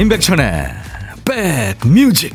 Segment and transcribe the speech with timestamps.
[0.00, 0.66] 임백천의
[1.26, 2.34] 백뮤직.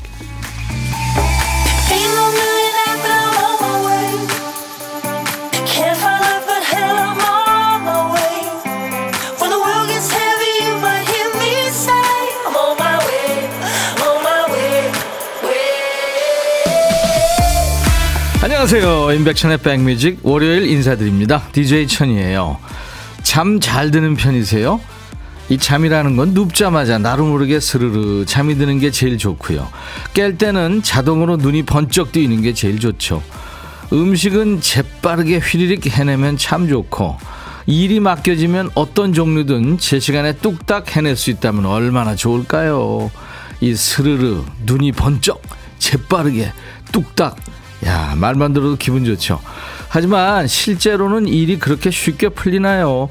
[18.43, 19.11] 안녕하세요.
[19.11, 21.41] 임백천의 백뮤직 월요일 인사드립니다.
[21.51, 22.59] DJ 천이에요.
[23.23, 24.79] 잠 잘 드는 편이세요?
[25.49, 29.67] 이 잠이라는 건 눕자마자 나로 모르게 스르르 잠이 드는 게 제일 좋고요.
[30.13, 33.21] 깰 때는 자동으로 눈이 번쩍 뜨이는 게 제일 좋죠.
[33.93, 37.17] 음식은 재빠르게 휘리릭 해내면 참 좋고
[37.67, 43.11] 일이 맡겨지면 어떤 종류든 제 시간에 뚝딱 해낼 수 있다면 얼마나 좋을까요?
[43.61, 45.41] 이 스르르 눈이 번쩍
[45.77, 46.51] 재빠르게
[46.91, 47.35] 뚝딱
[47.85, 49.39] 야 말만 들어도 기분 좋죠.
[49.89, 53.09] 하지만 실제로는 일이 그렇게 쉽게 풀리나요?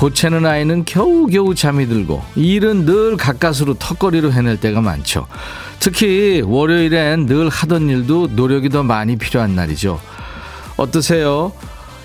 [0.00, 5.26] 보채는 아이는 겨우겨우 잠이 들고 일은 늘 가까스로 턱걸이로 해낼 때가 많죠.
[5.78, 10.00] 특히 월요일엔 늘 하던 일도 노력이 더 많이 필요한 날이죠.
[10.78, 11.52] 어떠세요?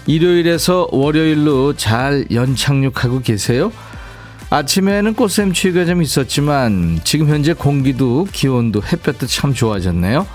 [0.08, 3.72] 일요일에서 월요일로 잘 연착륙하고 계세요?
[4.50, 10.28] 아침에는 꽃샘추위가 좀 있었지만 지금 현재 공기도 기온도 햇볕도 참 좋아졌네요.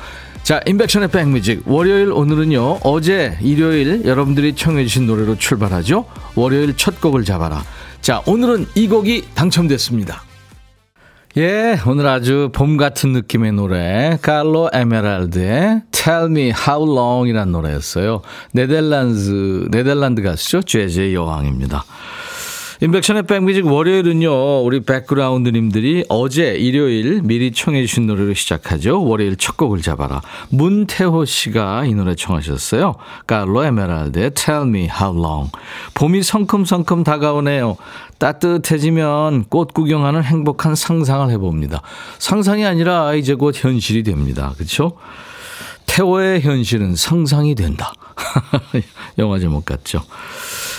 [0.43, 1.63] 자, 인백션의 백뮤직.
[1.67, 6.07] 월요일 오늘은요, 어제 일요일 여러분들이 청해주신 노래로 출발하죠.
[6.35, 7.63] 월요일 첫 곡을 잡아라.
[8.01, 10.25] 자, 오늘은 이 곡이 당첨됐습니다.
[11.37, 18.23] 예, 오늘 아주 봄 같은 느낌의 노래, 칼로 에메랄드의 Tell Me How Long 이란 노래였어요.
[18.53, 20.63] 네덜란드, 네덜란드 가수죠.
[20.63, 21.85] 재즈의 여왕입니다.
[22.83, 29.05] 인백션의 백뮤직 월요일은요, 우리 백그라운드님들이 어제 일요일 미리 청해주신 노래로 시작하죠.
[29.05, 30.23] 월요일 첫 곡을 잡아라.
[30.49, 32.95] 문태호 씨가 이 노래 청하셨어요.
[33.27, 35.53] 깔로 에메랄드의 Tell Me How Long.
[35.93, 37.77] 봄이 성큼성큼 다가오네요.
[38.17, 41.83] 따뜻해지면 꽃 구경하는 행복한 상상을 해봅니다.
[42.19, 44.55] 상상이 아니라 이제 곧 현실이 됩니다.
[44.57, 44.93] 그렇죠?
[45.85, 47.93] 태호의 현실은 상상이 된다.
[49.19, 50.03] 영화 제목 같죠.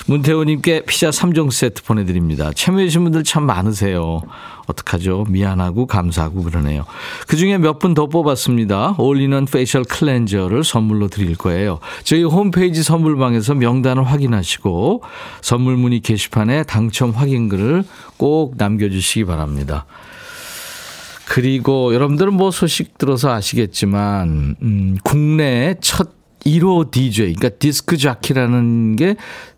[0.08, 2.52] 문태호님께 피자 3종 세트 보내드립니다.
[2.54, 4.22] 참여해주신 분들 참 많으세요.
[4.68, 5.26] 어떡하죠?
[5.30, 6.86] 미안하고 감사하고 그러네요.
[7.28, 8.96] 그 중에 몇 분 더 뽑았습니다.
[9.00, 11.80] 올리는 facial cleanser를 선물로 드릴 거예요.
[12.04, 15.04] 저희 홈페이지 선물방에서 명단을 확인하시고
[15.42, 17.84] 선물 문의 게시판에 당첨 확인글을
[18.18, 19.86] 꼭 남겨주시기 바랍니다.
[21.28, 29.16] 그리고 여러분들은 뭐 소식 들어서 아시겠지만, 음, 국내 첫 1호 DJ, 그러니까 디스크 자키라는 게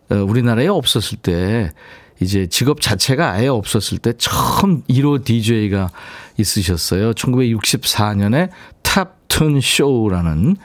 [0.09, 1.71] 어, 우리나라에 없었을 때
[2.19, 5.89] 이제 직업 자체가 아예 없었을 때 처음 1호 DJ가
[6.37, 7.13] 있으셨어요.
[7.13, 8.49] 1964년에
[8.81, 10.55] 탑툰 쇼라는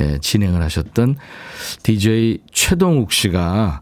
[0.00, 1.16] 예, 진행을 하셨던
[1.82, 3.80] DJ 최동욱 씨가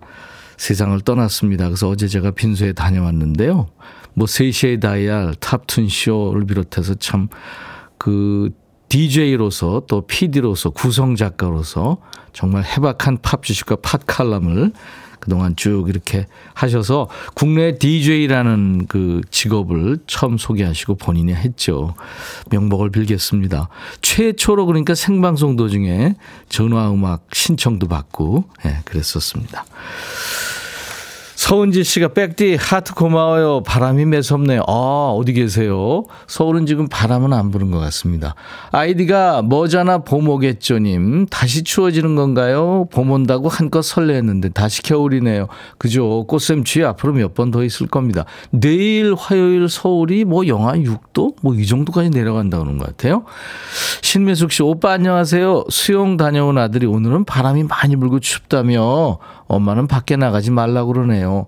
[0.57, 1.67] 세상을 떠났습니다.
[1.67, 3.69] 그래서 어제 제가 빈소에 다녀왔는데요.
[4.15, 8.51] 뭐 세시의 다이알, 탑툰 쇼를 비롯해서 참그
[8.95, 11.99] DJ로서 또 PD로서 구성 작가로서
[12.33, 14.71] 정말 해박한 팝 주식과 팟 칼럼을
[15.19, 21.97] 그동안 쭉 이렇게 하셔서 국내 DJ라는 그 직업을 처음 소개하시고 본인이 했죠.
[22.53, 23.69] 명복을 빌겠습니다.
[24.01, 26.15] 최초로 그러니까 생방송 도중에
[26.49, 29.65] 전화 음악 신청도 받고, 예, 네, 그랬었습니다.
[31.49, 33.63] 서은지 씨가 백디 하트 고마워요.
[33.65, 34.63] 바람이 매섭네요.
[34.67, 36.05] 아, 어디 계세요?
[36.27, 38.35] 서울은 지금 바람은 안 부는 것 같습니다.
[38.73, 41.27] 아이디가 머자나 봄 오겠죠님.
[41.27, 42.87] 다시 추워지는 건가요?
[42.91, 45.49] 봄 온다고 한껏 설레했는데 다시 겨울이네요.
[45.77, 46.25] 그죠?
[46.29, 48.25] 꽃샘추위 앞으로 몇 번 더 있을 겁니다.
[48.51, 51.35] 내일 화요일 서울이 뭐 영하 6도?
[51.43, 53.25] 뭐 이 정도까지 내려간다 그러는 것 같아요.
[54.01, 55.65] 신매숙 씨, 오빠 안녕하세요.
[55.69, 61.47] 수영 다녀온 아들이 오늘은 바람이 많이 불고 춥다며 엄마는 밖에 나가지 말라고 그러네요.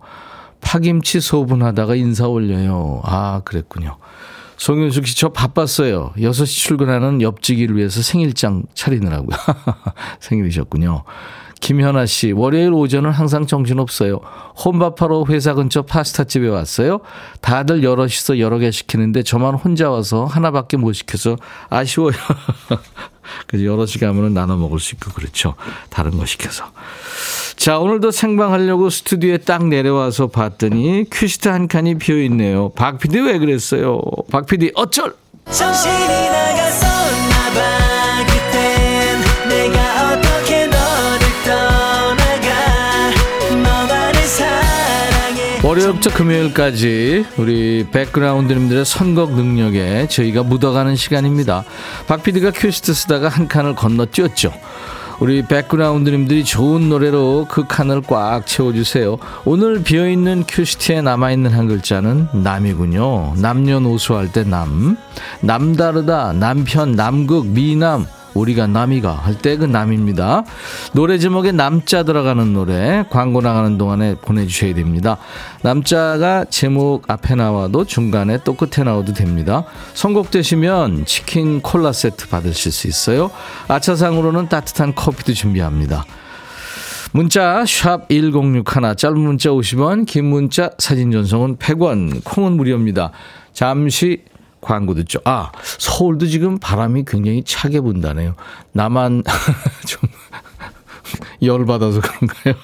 [0.61, 3.01] 파김치 소분하다가 인사 올려요.
[3.05, 3.97] 아, 그랬군요.
[4.57, 6.13] 송윤숙 씨, 저 바빴어요.
[6.17, 9.37] 6시 출근하는 옆지기를 위해서 생일장 차리느라고요.
[10.21, 11.05] 생일이셨군요.
[11.61, 14.21] 김현아 씨, 월요일 오전은 항상 정신없어요.
[14.65, 17.01] 혼밥하러 회사 근처 파스타집에 왔어요.
[17.41, 21.37] 다들 여럿이서 여러 개 시키는데 저만 혼자 와서 하나밖에 못 시켜서
[21.69, 22.15] 아쉬워요.
[23.47, 25.55] 그래서 여럿이 가면은 나눠 먹을 수 있고 그렇죠.
[25.91, 26.65] 다른 거 시켜서.
[27.57, 32.71] 자, 오늘도 생방하려고 스튜디오에 딱 내려와서 봤더니 큐시트 한 칸이 비어 있네요.
[32.71, 34.01] 박 PD 왜 그랬어요?
[34.31, 35.15] 박 PD 어쩔?
[35.51, 36.46] 정신이 나갔었나
[45.77, 51.65] 월요일부터 금요일까지 우리 백그라운드님들의 선곡 능력에 저희가 묻어가는 시간입니다.
[52.07, 54.55] 박 PD가 큐시트 쓰다가 한 칸을 건너뛰었죠.
[55.21, 59.19] 우리 백그라운드님들이 좋은 노래로 그 칸을 꽉 채워주세요.
[59.45, 63.35] 오늘 비어있는 큐시트에 남아있는 한 글자는 남이군요.
[63.37, 64.97] 남녀노소 할 때 남.
[65.41, 68.07] 남다르다, 남편, 남극, 미남.
[68.37, 70.45] 우리가 남이가 할 때 그 남입니다.
[70.93, 75.17] 노래 제목에 남자 들어가는 노래 광고 나가는 동안에 보내주셔야 됩니다.
[75.63, 79.65] 남자가 제목 앞에 나와도 중간에 또 끝에 나와도 됩니다.
[79.95, 83.31] 선곡되시면 치킨 콜라 세트 받으실 수 있어요.
[83.69, 86.05] 아차상으로는 따뜻한 커피도 준비합니다.
[87.13, 88.65] 문자 1061,
[88.97, 93.13] 짧은 문자 50원, 긴 문자 사진 전송은 100원, 콩은 무료입니다.
[93.53, 94.23] 잠시
[94.67, 95.21] 광고 듣죠.
[95.25, 98.35] 아, 서울도 지금 바람이 굉장히 차게 분다네요.
[98.73, 99.23] 나만
[99.87, 100.01] 좀
[101.41, 102.55] 열받아서 그런가요?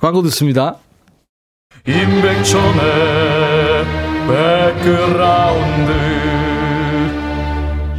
[0.00, 0.76] 광고 듣습니다.
[1.84, 2.80] 임백천의
[4.28, 5.92] 백그라운드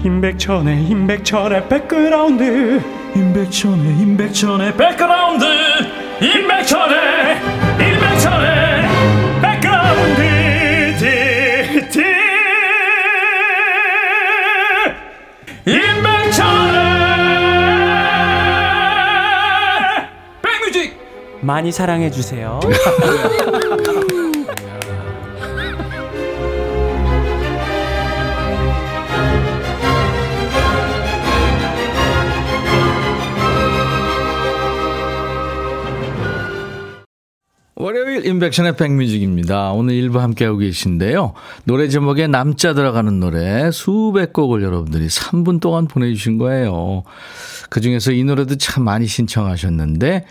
[0.06, 2.82] 임백천의 임백천의 백그라운드
[3.14, 5.46] 임백천의 임백천의 백그라운드
[6.22, 7.61] 임백천의
[21.52, 22.62] 많이 사랑해 주세요.
[37.76, 39.74] 월요일 인백션의 백뮤직입니다.
[39.74, 41.34] 오늘 일부 함께하고 계신데요.
[41.66, 47.04] 노래 제목에 남자 들어가는 노래 수백 곡을 여러분들이 3분 동안 보내주신 거예요.
[47.70, 50.24] 그 중에서 이 노래도 참 많이 신청하셨는데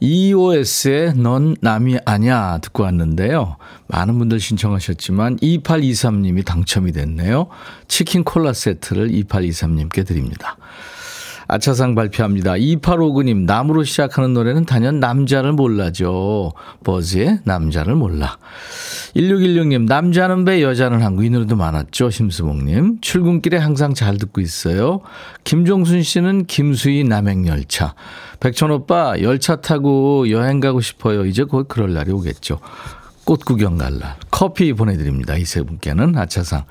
[0.00, 3.56] EOS의 넌 남이 아냐 듣고 왔는데요.
[3.86, 7.48] 많은 분들 신청하셨지만 2823님이 당첨이 됐네요.
[7.88, 10.56] 치킨 콜라 세트를 2823님께 드립니다.
[11.48, 12.52] 아차상 발표합니다.
[12.54, 16.52] 2859님, 남으로 시작하는 노래는 단연 남자를 몰라죠.
[16.84, 18.38] 버즈의 남자를 몰라.
[19.14, 21.24] 1616님, 남자는 배, 여자는 항구.
[21.24, 22.10] 이 노래도 많았죠.
[22.10, 23.00] 심수봉님.
[23.00, 25.00] 출근길에 항상 잘 듣고 있어요.
[25.44, 27.94] 김종순 씨는 김수희 남행열차.
[28.40, 31.24] 백천오빠, 열차 타고 여행 가고 싶어요.
[31.24, 32.58] 이제 곧 그럴 날이 오겠죠.
[33.26, 34.14] 꽃 구경 갈 날.
[34.30, 35.36] 커피 보내드립니다.
[35.36, 36.62] 이 세 분께는 아차상.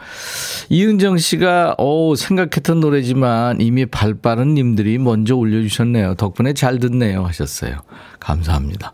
[0.69, 6.15] 이은정 씨가, 오, 생각했던 노래지만 이미 발 빠른 님들이 먼저 올려주셨네요.
[6.15, 7.25] 덕분에 잘 듣네요.
[7.25, 7.79] 하셨어요.
[8.21, 8.93] 감사합니다.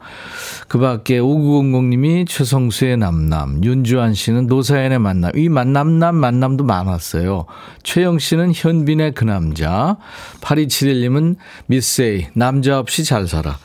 [0.67, 7.45] 그 밖에 5900님이 최성수의 남남, 윤주환 씨는 노사연의 만남, 이 만남남 만남도 많았어요.
[7.83, 9.97] 최영 씨는 현빈의 그 남자,
[10.41, 11.35] 8271님은
[11.67, 13.59] 미세이, 남자 없이 잘 살아.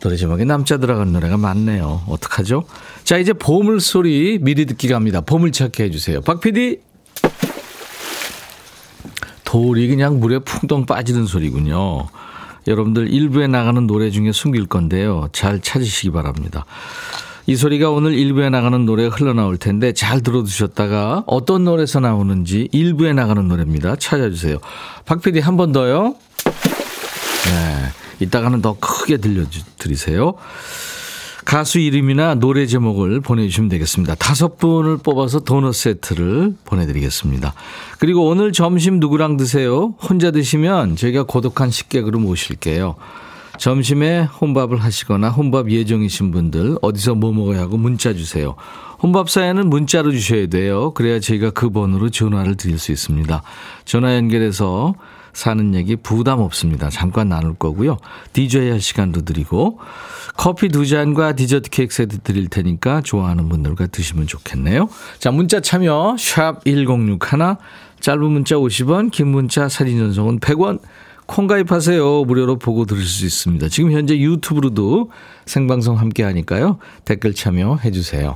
[0.00, 2.02] 노래 제목에 남자 들어간 노래가 많네요.
[2.06, 2.64] 어떡하죠?
[3.08, 5.22] 자, 이제 보물 소리 미리 듣기 갑니다.
[5.22, 6.20] 보물 찾기 해 주세요.
[6.20, 6.78] 박 PD.
[9.44, 12.06] 돌이 그냥 물에 풍덩 빠지는 소리군요.
[12.66, 15.30] 여러분들 일부에 나가는 노래 중에 숨길 건데요.
[15.32, 16.66] 잘 찾으시기 바랍니다.
[17.46, 23.48] 이 소리가 오늘 일부에 나가는 노래가 흘러나올 텐데 잘 들어두셨다가 어떤 노래에서 나오는지 일부에 나가는
[23.48, 23.96] 노래입니다.
[23.96, 24.58] 찾아주세요.
[25.06, 26.14] 박 PD 한 번 더요.
[26.44, 27.88] 네.
[28.20, 30.34] 이따가는 더 크게 들려드리세요.
[31.48, 34.16] 가수 이름이나 노래 제목을 보내주시면 되겠습니다.
[34.16, 37.54] 다섯 분을 뽑아서 도넛 세트를 보내드리겠습니다.
[37.98, 39.94] 그리고 오늘 점심 누구랑 드세요?
[39.98, 42.96] 혼자 드시면 저희가 고독한 식객으로 모실게요.
[43.56, 48.54] 점심에 혼밥을 하시거나 혼밥 예정이신 분들 어디서 뭐 먹어야 하고 문자 주세요.
[49.02, 50.90] 혼밥 사연은 문자로 주셔야 돼요.
[50.92, 53.42] 그래야 저희가 그 번호로 전화를 드릴 수 있습니다.
[53.86, 54.94] 전화 연결해서
[55.38, 56.90] 사는 얘기 부담 없습니다.
[56.90, 57.98] 잠깐 나눌 거고요.
[58.32, 59.78] DJ 할 시간도 드리고
[60.36, 64.88] 커피 두 잔과 디저트 케이크 세트 드릴 테니까 좋아하는 분들과 드시면 좋겠네요.
[65.20, 67.18] 자, 문자 참여 샵 1061,
[68.00, 70.80] 짧은 문자 50원, 긴 문자 사진 전송은 100원.
[71.26, 72.24] 콩 가입하세요.
[72.24, 73.68] 무료로 보고 들을 수 있습니다.
[73.68, 75.12] 지금 현재 유튜브로도
[75.46, 76.78] 생방송 함께 하니까요.
[77.04, 78.34] 댓글 참여해 주세요.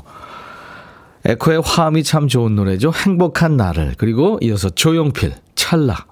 [1.25, 2.93] 에코의 화음이 참 좋은 노래죠.
[2.95, 3.95] 행복한 나를.
[3.99, 6.12] 그리고 이어서 조용필, 찰나.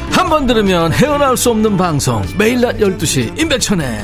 [0.11, 3.99] 한 번 들으면 헤어나올 수 없는 방송 매일 낮 12시 임백천의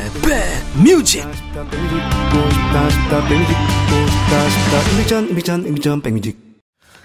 [6.02, 6.38] 백뮤직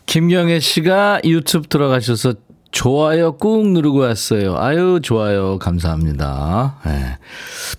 [0.06, 2.34] 김경애 씨가 유튜브 들어가셔서
[2.72, 4.56] 좋아요 꾹 누르고 왔어요.
[4.58, 5.58] 아유, 좋아요.
[5.58, 6.76] 감사합니다.
[6.86, 7.18] 네.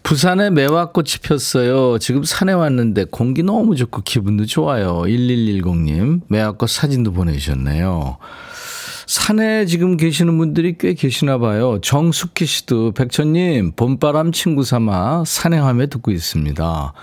[0.04, 1.98] 부산에 매화꽃이 폈어요.
[1.98, 5.02] 지금 산에 왔는데 공기 너무 좋고 기분도 좋아요.
[5.02, 6.22] 1110님.
[6.28, 8.18] 매화꽃 사진도 보내주셨네요.
[9.14, 11.78] 산에 지금 계시는 분들이 꽤 계시나 봐요.
[11.84, 16.94] 정숙희 씨도 백천님 봄바람 친구 삼아 산행하며 듣고 있습니다.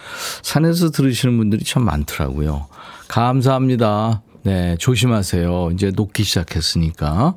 [0.43, 2.67] 산에서 들으시는 분들이 참 많더라고요.
[3.07, 4.23] 감사합니다.
[4.43, 5.71] 네, 조심하세요.
[5.73, 7.37] 이제 녹기 시작했으니까.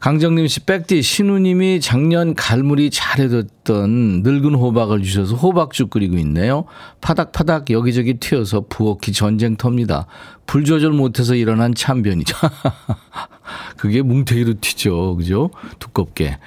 [0.00, 6.64] 강정님 씨, 백디, 신우님이 작년 갈무리 잘해뒀던 늙은 호박을 주셔서 호박죽 끓이고 있네요.
[7.00, 10.06] 파닥파닥 여기저기 튀어서 부엌이 전쟁터입니다.
[10.46, 12.36] 불 조절 못해서 일어난 참변이죠.
[13.76, 15.16] 그게 뭉태기로 튀죠.
[15.16, 15.50] 그죠?
[15.78, 16.38] 두껍게.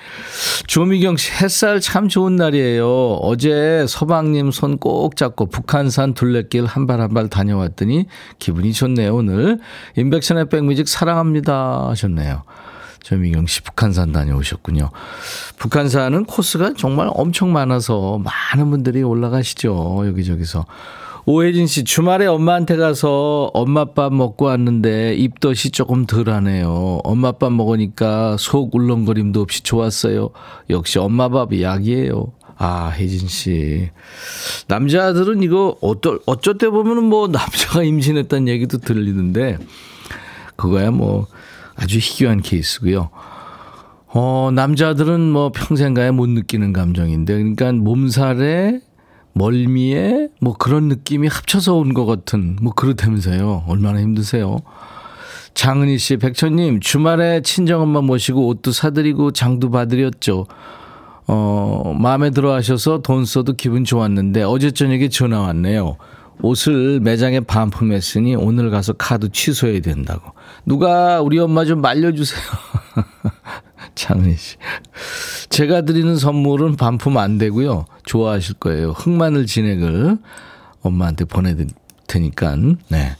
[0.67, 3.15] 조미경 씨, 햇살 참 좋은 날이에요.
[3.21, 8.05] 어제 서방님 손 꼭 잡고 북한산 둘레길 한 발 한 발 다녀왔더니
[8.39, 9.59] 기분이 좋네요, 오늘.
[9.97, 12.43] 인백션의 백뮤직 사랑합니다 하셨네요.
[13.01, 14.89] 조미경 씨 북한산 다녀오셨군요.
[15.57, 20.03] 북한산은 코스가 정말 엄청 많아서 많은 분들이 올라가시죠.
[20.07, 20.65] 여기저기서.
[21.25, 26.99] 오혜진 씨, 주말에 엄마한테 가서 엄마 밥 먹고 왔는데 입덧이 조금 덜 하네요.
[27.05, 30.31] 엄마 밥 먹으니까 속 울렁거림도 없이 좋았어요.
[30.69, 32.33] 역시 엄마 밥이 약이에요.
[32.57, 33.89] 아, 혜진 씨.
[34.67, 39.59] 남자들은 이거 어떨, 어쩔 때 보면은 뭐 남자가 임신했다는 얘기도 들리는데,
[40.57, 41.27] 그거야 뭐
[41.75, 43.09] 아주 희귀한 케이스고요.
[44.07, 48.81] 어, 남자들은 뭐 평생 가야 못 느끼는 감정인데, 그러니까 몸살에
[49.33, 53.65] 멀미에 뭐 그런 느낌이 합쳐서 온 것 같은 뭐 그렇다면서요.
[53.67, 54.57] 얼마나 힘드세요.
[55.53, 60.45] 장은희 씨, 백천님, 주말에 친정엄마 모시고 옷도 사드리고 장도 봐드렸죠.
[61.27, 65.97] 어, 마음에 들어 하셔서 돈 써도 기분 좋았는데 어제 저녁에 전화 왔네요.
[66.41, 70.31] 옷을 매장에 반품했으니 오늘 가서 카드 취소해야 된다고.
[70.65, 72.41] 누가 우리 엄마 좀 말려주세요.
[73.95, 74.55] 장은희 씨.
[75.49, 77.85] 제가 드리는 선물은 반품 안 되고요.
[78.05, 78.91] 좋아하실 거예요.
[78.91, 80.17] 흑마늘 진액을
[80.81, 81.69] 엄마한테 보내드릴
[82.07, 82.55] 테니까,
[82.89, 83.15] 네.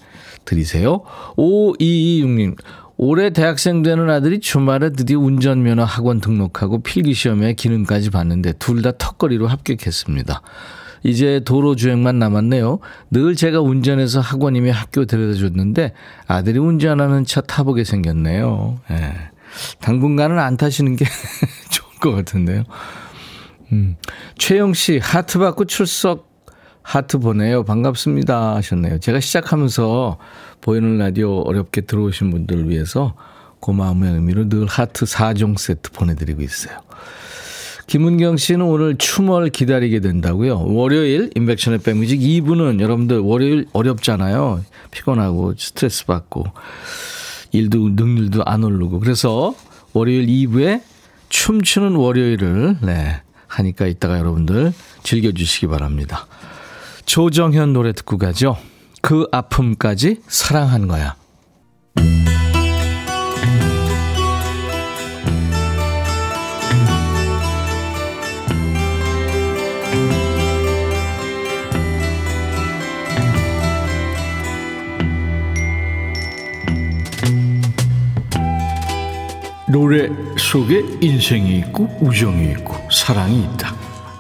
[0.46, 1.02] 드리세요.
[1.38, 2.56] 5226님.
[2.98, 9.48] 올해 대학생 되는 아들이 주말에 드디어 운전면허 학원 등록하고 필기시험에 기능까지 봤는데 둘 다 턱걸이로
[9.48, 10.42] 합격했습니다.
[11.04, 12.80] 이제 도로 주행만 남았네요.
[13.12, 15.94] 늘 제가 운전해서 학원이며 학교 데려다 줬는데
[16.28, 18.80] 아들이 운전하는 차 타보게 생겼네요.
[18.92, 19.14] 예.
[19.80, 21.06] 당분간은 안 타시는 게
[21.70, 22.64] 좋을 것 같은데요.
[23.72, 23.96] 음.
[24.38, 26.32] 최영 씨, 하트 받고 출석
[26.82, 27.64] 하트 보내요.
[27.64, 28.56] 반갑습니다.
[28.56, 29.00] 하셨네요.
[29.00, 30.18] 제가 시작하면서
[30.62, 33.16] 보이는 라디오 어렵게 들어오신 분들을 위해서
[33.62, 36.78] 고마움의 의미로 늘 하트 4종 세트 보내드리고 있어요.
[37.88, 40.66] 김은경 씨는 오늘 춤을 기다리게 된다고요.
[40.66, 44.64] 월요일 인백션의 백뮤직 2부는 여러분들 월요일 어렵잖아요.
[44.92, 46.46] 피곤하고 스트레스 받고
[47.54, 49.56] 일도 능률도 안 오르고 그래서
[49.94, 50.82] 월요일 2부에
[51.30, 56.28] 춤추는 월요일을 네, 하니까 이따가 여러분들 즐겨주시기 바랍니다.
[57.06, 58.58] 조정현 노래 듣고 가죠.
[59.02, 61.16] 그 아픔까지 사랑한 거야.
[79.74, 83.74] 노래 속에 인생이 있고 우정이 있고 사랑이 있다.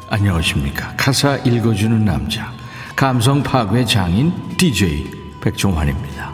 [0.10, 0.96] 안녕하십니까.
[0.98, 2.52] 가사 읽어주는 남자.
[2.96, 6.34] 감성 파괴 장인 DJ 백종환입니다.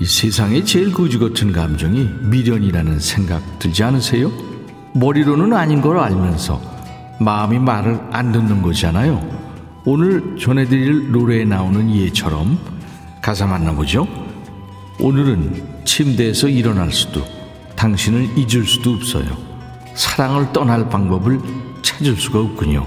[0.00, 4.32] 이 세상에 제일 거지 같은 감정이 미련이라는 생각 들지 않으세요?
[4.92, 6.60] 머리로는 아닌 걸 알면서
[7.20, 9.24] 마음이 말을 안 듣는 거잖아요.
[9.84, 12.58] 오늘 전해드릴 노래에 나오는 예처럼
[13.22, 14.08] 가사 만나보죠.
[14.98, 17.39] 오늘은 침대에서 일어날 수도
[17.84, 19.24] 당신을 잊을 수도 없어요.
[19.94, 21.40] 사랑을 떠날 방법을
[21.80, 22.86] 찾을 수가 없군요.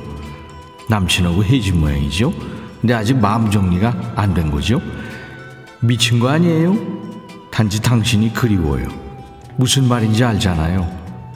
[0.87, 2.31] 남친하고 헤어진 모양이죠.
[2.79, 4.79] 근데 아직 마음 정리가 안 된 거죠.
[5.79, 6.77] 미친 거 아니에요?
[7.49, 8.87] 단지 당신이 그리워요.
[9.55, 10.87] 무슨 말인지 알잖아요.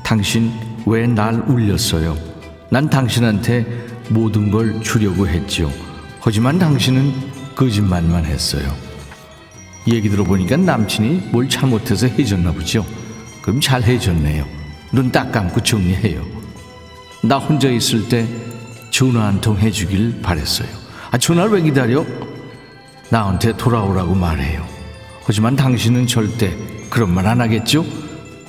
[0.04, 0.52] 당신
[0.86, 2.16] 왜 날 울렸어요?
[2.70, 5.72] 난 당신한테 모든 걸 주려고 했죠.
[6.20, 8.72] 하지만 당신은 거짓말만 했어요.
[9.88, 12.86] 얘기 들어보니까 남친이 뭘 잘못해서 해줬나 보죠.
[13.48, 14.46] 그럼 잘 해줬네요.
[14.92, 16.22] 눈 딱 감고 정리해요.
[17.24, 18.27] 나 혼자 있을 때
[18.92, 20.68] 전화 한 통 해주길 바랬어요.
[21.12, 22.06] 아, 전화를 왜 기다려?
[23.10, 24.66] 나한테 돌아오라고 말해요.
[25.24, 26.54] 하지만 당신은 절대
[26.89, 27.86] 그런 말 안 하겠죠?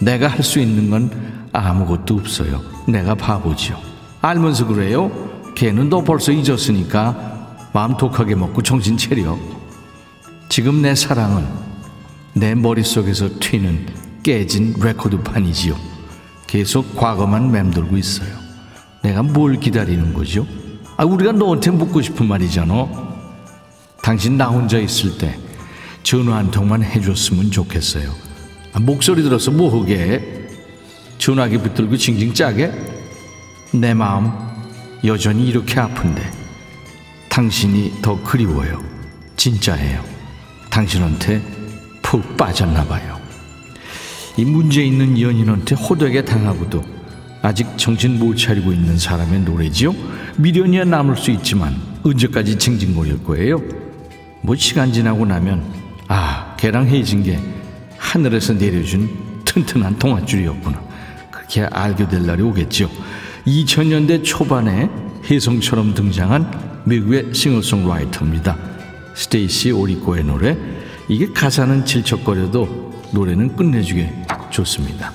[0.00, 2.60] 내가 할 수 있는 건 아무것도 없어요.
[2.88, 3.80] 내가 바보죠.
[4.20, 5.12] 알면서 그래요?
[5.54, 9.38] 걔는 너 벌써 잊었으니까 마음 독하게 먹고 정신 차려.
[10.48, 11.46] 지금 내 사랑은
[12.34, 13.86] 내 머릿속에서 튀는
[14.22, 15.76] 깨진 레코드판이지요.
[16.46, 18.28] 계속 과거만 맴돌고 있어요.
[19.02, 20.46] 내가 뭘 기다리는 거죠?
[20.96, 22.88] 아, 우리가 너한테 묻고 싶은 말이잖아.
[24.02, 25.38] 당신 나 혼자 있을 때
[26.02, 28.12] 전화 한 통만 해줬으면 좋겠어요.
[28.72, 30.48] 아, 목소리 들어서 뭐 하게?
[31.18, 32.72] 전화기 붙들고 징징 짜게?
[33.72, 34.32] 내 마음
[35.04, 36.22] 여전히 이렇게 아픈데
[37.28, 38.82] 당신이 더 그리워요.
[39.36, 40.02] 진짜예요.
[40.70, 41.42] 당신한테
[42.02, 43.17] 푹 빠졌나 봐요.
[44.38, 46.80] 이 문제 있는 연인한테 호되게 당하고도
[47.42, 49.92] 아직 정신 못 차리고 있는 사람의 노래지요.
[50.36, 53.60] 미련이야 남을 수 있지만 언제까지 징징거릴 거예요?
[54.42, 55.64] 뭐 시간 지나고 나면
[56.06, 57.40] 아 걔랑 헤어진 게
[57.96, 59.10] 하늘에서 내려준
[59.44, 60.80] 튼튼한 동아줄이었구나.
[61.32, 62.88] 그렇게 알게 될 날이 오겠죠.
[63.44, 64.88] 2000년대 초반에
[65.28, 68.56] 혜성처럼 등장한 미국의 싱어송라이터입니다.
[69.16, 70.56] 스테이시 오리코의 노래.
[71.08, 74.12] 이게 가사는 질척거려도 노래는 끝내주게
[74.50, 75.12] 좋습니다.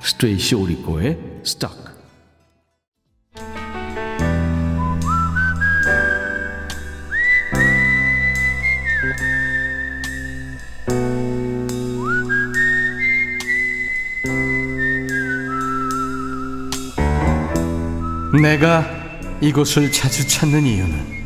[0.00, 1.82] 스테이시 오리코의 Stuck.
[18.40, 18.84] 내가
[19.40, 21.22] 이곳을 자주 찾는 이유는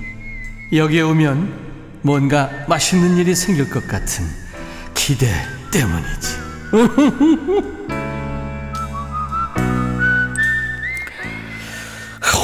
[0.73, 4.25] 여기에 오면 뭔가 맛있는 일이 생길 것 같은
[4.95, 6.37] 기대 때문이지.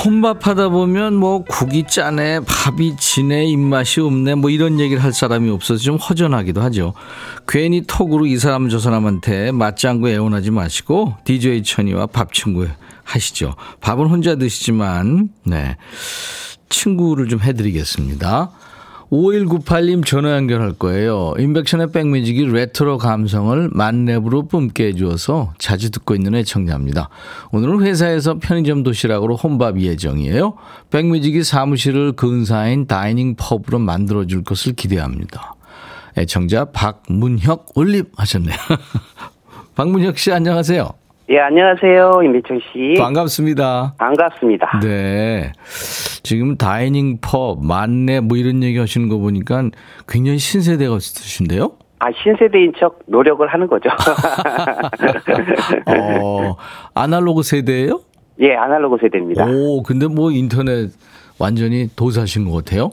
[0.05, 5.49] 혼밥 하다 보면 뭐 국이 짜네, 밥이 진해, 입맛이 없네, 뭐 이런 얘기를 할 사람이
[5.49, 6.93] 없어서 좀 허전하기도 하죠.
[7.47, 12.67] 괜히 톡으로 이 사람 저 사람한테 맞장구 애원하지 마시고 DJ 천이와 밥 친구
[13.05, 13.55] 하시죠.
[13.81, 15.77] 밥은 혼자 드시지만, 네.
[16.69, 18.51] 친구를 좀 해드리겠습니다.
[19.13, 21.35] 5198님 전화 연결할 거예요.
[21.39, 27.11] 임백천의 백뮤직이 레트로 감성을 만렙으로 뿜게 해주어서 자주 듣고 있는 애청자입니다.
[27.53, 30.55] 오늘은 회사에서 편의점 도시락으로 혼밥 예정이에요.
[30.91, 35.57] 백뮤직이 사무실을 근사한 dining pub으로 만들어줄 것을 기대합니다.
[36.17, 38.57] 애청자 박문혁 올림 하셨네요.
[39.77, 41.02] 박문혁 씨 안녕하세요.
[41.33, 42.21] 예, 안녕하세요.
[42.25, 42.99] 임백천 씨.
[42.99, 43.95] 반갑습니다.
[43.97, 44.81] 반갑습니다.
[44.81, 45.53] 네.
[46.23, 49.71] 지금 다이닝 펍, 만내 뭐 이런 얘기 하시는 거 보니까
[50.07, 51.73] 굉장히 신세대 가수신데요?
[52.01, 53.89] 아, 신세대인 척 노력을 하는 거죠.
[55.89, 56.55] 어,
[56.93, 58.01] 아날로그 세대예요?
[58.41, 59.47] 예, 아날로그 세대입니다.
[59.47, 60.91] 오, 근데 뭐 인터넷
[61.39, 62.91] 완전히 도사신 것 같아요?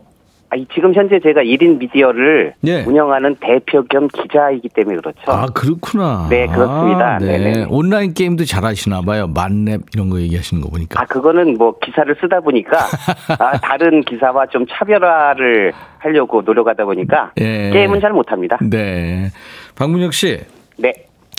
[0.51, 2.83] 아, 이- 지금 현재 제가 1인 미디어를 예.
[2.83, 5.19] 운영하는 대표 겸 기자이기 때문에 그렇죠.
[5.27, 6.27] 아, 그렇구나.
[6.29, 7.15] 네, 그렇습니다.
[7.15, 7.37] 아, 네.
[7.37, 7.65] 네네.
[7.69, 9.27] 온라인 게임도 잘 하시나 봐요.
[9.27, 11.01] 만렙 이런 거 얘기하시는 거 보니까.
[11.01, 12.77] 아, 그거는 뭐 기사를 쓰다 보니까
[13.39, 17.69] 아, 다른 기사와 좀 차별화를 하려고 노력하다 보니까 예.
[17.71, 18.57] 게임은 잘 못합니다.
[18.61, 19.29] 네.
[19.75, 20.39] 박문혁 씨,
[20.77, 20.93] 네.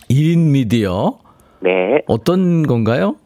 [0.08, 1.18] 1인 미디어
[1.58, 2.02] 네.
[2.06, 3.16] 어떤 건가요?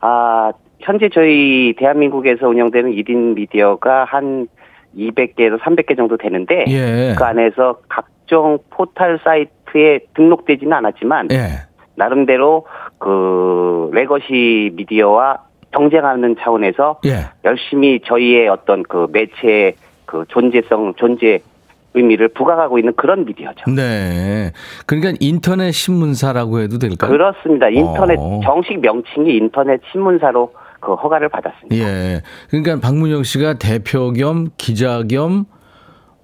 [0.00, 4.48] 아, 현재 저희 대한민국에서 운영되는 1인 미디어가 한
[4.96, 7.14] 200개에서 300개 정도 되는데 예.
[7.16, 11.68] 그 안에서 각종 포털 사이트에 등록되지는 않았지만 예.
[11.94, 12.66] 나름대로
[12.98, 17.26] 그 legacy 미디어와 경쟁하는 차원에서 예.
[17.44, 19.74] 열심히 저희의 어떤 그 매체의
[20.06, 21.40] 그 존재성 존재
[21.94, 23.70] 의미를 부각하고 있는 그런 미디어죠.
[23.74, 24.52] 네.
[24.86, 27.10] 그러니까 인터넷 신문사라고 해도 될까요?
[27.10, 27.68] 그렇습니다.
[27.68, 28.40] 인터넷 어.
[28.44, 31.76] 정식 명칭이 인터넷 신문사로 그 허가를 받았습니다.
[31.76, 32.22] 예.
[32.50, 35.46] 그러니까 박문영 씨가 대표 겸 기자 겸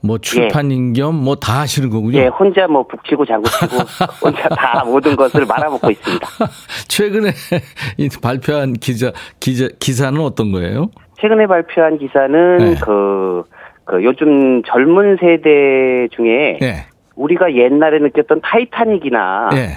[0.04, 2.18] 뭐 출판인 겸뭐 다 하시는 거군요.
[2.18, 3.76] 예, 혼자 뭐 북치고 장구치고
[4.22, 6.28] 혼자 다 모든 것을 말아먹고 있습니다.
[6.88, 7.30] 최근에
[7.96, 10.90] 이 발표한 기자 기자 기사는 어떤 거예요?
[11.20, 12.74] 최근에 발표한 기사는 네.
[12.84, 13.44] 그,
[13.86, 16.86] 그 요즘 젊은 세대 중에 예.
[17.16, 19.68] 우리가 옛날에 느꼈던 타이타닉이나 예.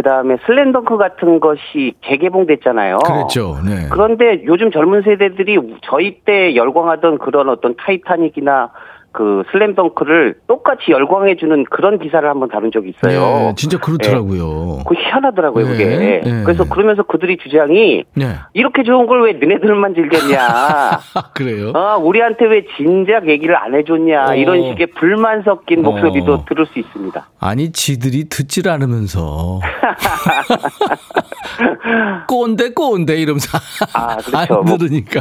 [0.00, 2.96] 그 다음에 슬램덩크 같은 것이 재개봉됐잖아요.
[3.04, 3.58] 그랬죠.
[3.62, 3.86] 네.
[3.90, 8.70] 그런데 요즘 젊은 세대들이 저희 때 열광하던 그런 어떤 타이타닉이나
[9.12, 13.48] 그 슬램덩크를 똑같이 열광해주는 그런 기사를 한번 다룬 적이 있어요.
[13.50, 14.84] 예, 진짜 그렇더라고요.
[14.86, 16.20] 그 희한하더라고요, 예, 그게.
[16.24, 16.42] 예.
[16.44, 18.26] 그래서 그러면서 그들이 주장이 예.
[18.54, 20.38] 이렇게 좋은 걸 왜 너네들만 즐겼냐.
[21.34, 21.72] 그래요?
[21.74, 24.30] 어, 우리한테 왜 진작 얘기를 안 해줬냐.
[24.30, 24.34] 어.
[24.34, 26.44] 이런 식의 불만 섞인 목소리도 어.
[26.48, 27.28] 들을 수 있습니다.
[27.38, 29.60] 아니 지들이 듣질 않으면서
[32.28, 33.58] 꼰대 꼰대 이러면서
[33.92, 34.54] 아, 그렇죠.
[34.62, 35.20] 안뭐 들으니까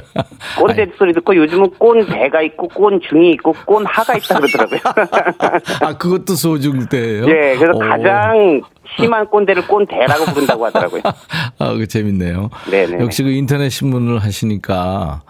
[0.58, 4.80] 꼰대 소리 듣고 요즘은 꼰 대가 있고 꼰 중이 있고 꼰 하가 있다 그러더라고요.
[5.82, 7.28] 아 그것도 소중대예요.
[7.28, 7.80] 예, 그래서 오.
[7.80, 8.62] 가장
[8.96, 11.02] 심한 꼰대를 꼰대라고 부른다고 하더라고요.
[11.60, 12.50] 아, 그 재밌네요.
[12.70, 13.04] 네네.
[13.04, 15.22] 역시 그 인터넷 신문을 하시니까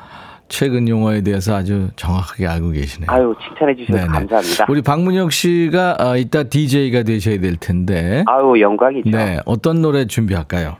[0.49, 3.09] 최근 용어에 대해서 아주 정확하게 알고 계시네요.
[3.09, 4.07] 아유, 칭찬해 주셔서 네네.
[4.07, 4.65] 감사합니다.
[4.67, 8.23] 우리 박문혁 씨가 어, 이따 DJ가 되셔야 될 텐데.
[8.27, 9.09] 아유, 영광이죠.
[9.09, 10.77] 네, 어떤 노래 준비할까요?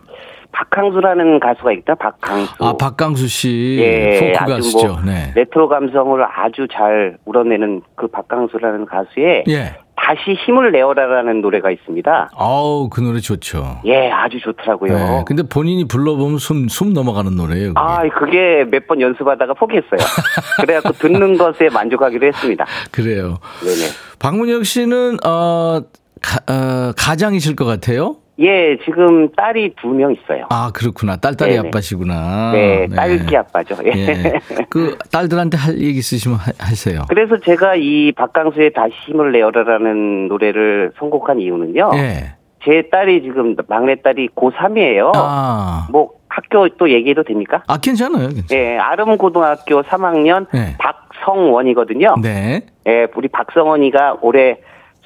[0.52, 2.54] 박항수라는 가수가 있다, 박항수.
[2.60, 3.78] 아, 박강수 씨.
[3.80, 4.88] 예, 포크 아주 가수죠.
[4.88, 5.32] 뭐 네.
[5.36, 9.76] 레트로 감성을 아주 잘 우러내는 그 박항수라는 가수의 예.
[10.02, 12.30] 다시 힘을 내어라라는 노래가 있습니다.
[12.36, 13.82] 아우, 그 노래 좋죠.
[13.86, 14.94] 예, 아주 좋더라고요.
[14.94, 15.24] 네.
[15.28, 17.74] 근데 본인이 불러보면 숨, 숨 넘어가는 노래예요.
[17.74, 17.80] 그게.
[17.80, 20.00] 아, 그게 몇 번 연습하다가 포기했어요.
[20.62, 22.66] 그래갖고 듣는 것에 만족하기로 했습니다.
[22.92, 23.38] 그래요.
[23.62, 23.92] 네네.
[24.20, 25.82] 박문혁 씨는, 어,
[26.22, 28.16] 가, 어, 가장이실 것 같아요?
[28.42, 30.46] 예, 지금 딸이 두 명 있어요.
[30.50, 31.18] 아, 그렇구나.
[31.18, 31.68] 딸딸이 네네.
[31.68, 32.52] 아빠시구나.
[32.54, 33.76] 네, 딸기 아빠죠.
[33.86, 33.92] 예.
[33.92, 34.40] 예.
[34.70, 37.02] 그 딸들한테 할 얘기 있으시면 하, 하세요.
[37.10, 41.92] 그래서 제가 이 박강수의 다시 힘을 내어라라는 노래를 선곡한 이유는요.
[41.96, 42.36] 예.
[42.64, 45.12] 제 딸이 지금 막내 딸이 고3이에요.
[45.16, 45.88] 아.
[45.92, 47.64] 뭐 학교 또 얘기해도 됩니까?
[47.68, 48.30] 아, 괜찮아요.
[48.30, 48.64] 괜찮아요.
[48.66, 50.76] 예, 아름 고등학교 3학년 네.
[50.78, 52.16] 박성원이거든요.
[52.22, 52.62] 네.
[52.88, 54.60] 예, 우리 박성원이가 올해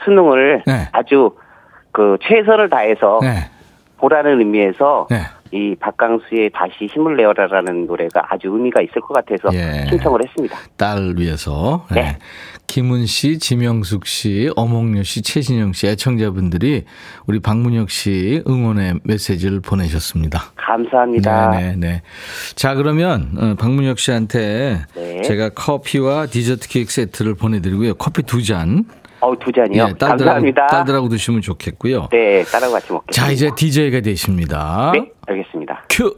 [0.03, 0.87] 수능을 네.
[0.91, 1.31] 아주
[1.93, 3.49] 그 최선을 다해서 네.
[3.97, 5.21] 보라는 의미에서 네.
[5.53, 9.85] 이 박강수의 다시 힘을 내어라라는 노래가 아주 의미가 있을 것 같아서 예.
[9.87, 10.57] 신청을 했습니다.
[10.75, 11.85] 딸 위해서.
[11.93, 12.01] 네.
[12.01, 12.17] 네.
[12.65, 16.85] 김은 씨, 지명숙 씨, 어몽여 씨, 최신영 씨 애청자분들이
[17.27, 20.51] 우리 박문혁 씨 응원의 메시지를 보내셨습니다.
[20.55, 21.51] 감사합니다.
[21.51, 22.01] 네, 네.
[22.55, 25.21] 자, 그러면 어, 박문혁 씨한테 네.
[25.21, 27.93] 제가 커피와 디저트 케이크 세트를 보내 드리고요.
[27.93, 28.85] 커피 두 잔.
[29.23, 29.83] 어우, 두 잔이요.
[29.83, 30.67] 예, 딸들하고, 감사합니다.
[30.67, 32.09] 딸들하고 드시면 좋겠고요.
[32.11, 33.11] 네, 딸하고 같이 먹겠습니다.
[33.13, 34.91] 자, 이제 DJ가 되십니다.
[34.93, 35.83] 네, 알겠습니다.
[35.89, 36.13] 큐.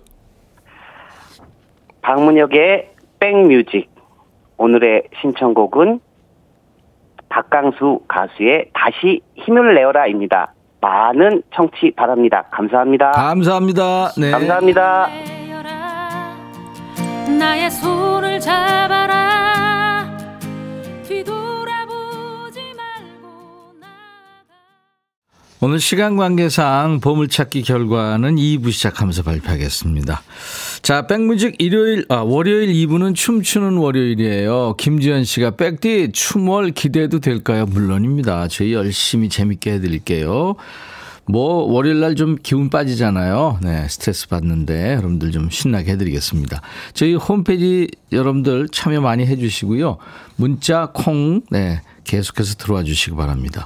[2.01, 2.89] 박문혁의
[3.19, 3.93] 백뮤직.
[4.57, 5.99] 오늘의 신청곡은
[7.29, 10.53] 박강수 가수의 다시 힘을 내어라입니다.
[10.81, 12.45] 많은 청취 바랍니다.
[12.51, 13.11] 감사합니다.
[13.11, 14.11] 감사합니다.
[14.17, 14.31] 네.
[14.31, 15.07] 감사합니다.
[15.47, 16.35] 내어라
[17.37, 19.44] 나의 손을 잡아라
[25.65, 30.21] 오늘 시간 관계상 보물찾기 결과는 2부 시작하면서 발표하겠습니다.
[30.83, 34.75] 자, 백뮤직 일요일, 아, 월요일 2부는 춤추는 월요일이에요.
[34.77, 37.65] 김지현 씨가 백디 춤월 기대해도 될까요?
[37.65, 38.47] 물론입니다.
[38.47, 40.53] 저희 열심히 재밌게 해드릴게요.
[41.27, 43.59] 뭐, 월요일 날 좀 기운 빠지잖아요.
[43.61, 46.61] 네, 스트레스 받는데 여러분들 좀 신나게 해드리겠습니다.
[46.93, 49.97] 저희 홈페이지 여러분들 참여 많이 해주시고요.
[50.37, 53.65] 문자, 콩, 네, 계속해서 들어와 주시기 바랍니다.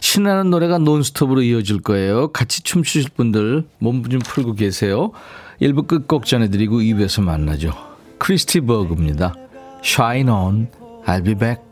[0.00, 2.28] 신나는 노래가 논스톱으로 이어질 거예요.
[2.28, 5.10] 같이 춤추실 분들 몸 좀 풀고 계세요.
[5.60, 7.72] 1부 끝곡 전해드리고 2부에서 만나죠.
[8.18, 9.34] 크리스티 버그입니다.
[9.84, 10.68] Shine on,
[11.06, 11.71] I'll be back.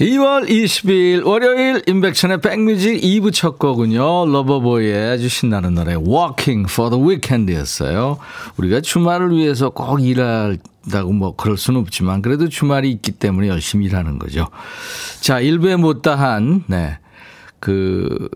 [0.00, 4.24] 2월 20일 월요일 임백천의 백뮤직 2부 첫 곡은요.
[4.32, 8.16] 러버보이의 아주 신나는 노래 Walking for the Weekend였어요.
[8.56, 14.18] 우리가 주말을 위해서 꼭 일한다고 뭐 그럴 수는 없지만 그래도 주말이 있기 때문에 열심히 일하는
[14.18, 14.48] 거죠.
[15.20, 16.98] 자, 1부에 못다한 네.
[17.58, 18.30] 그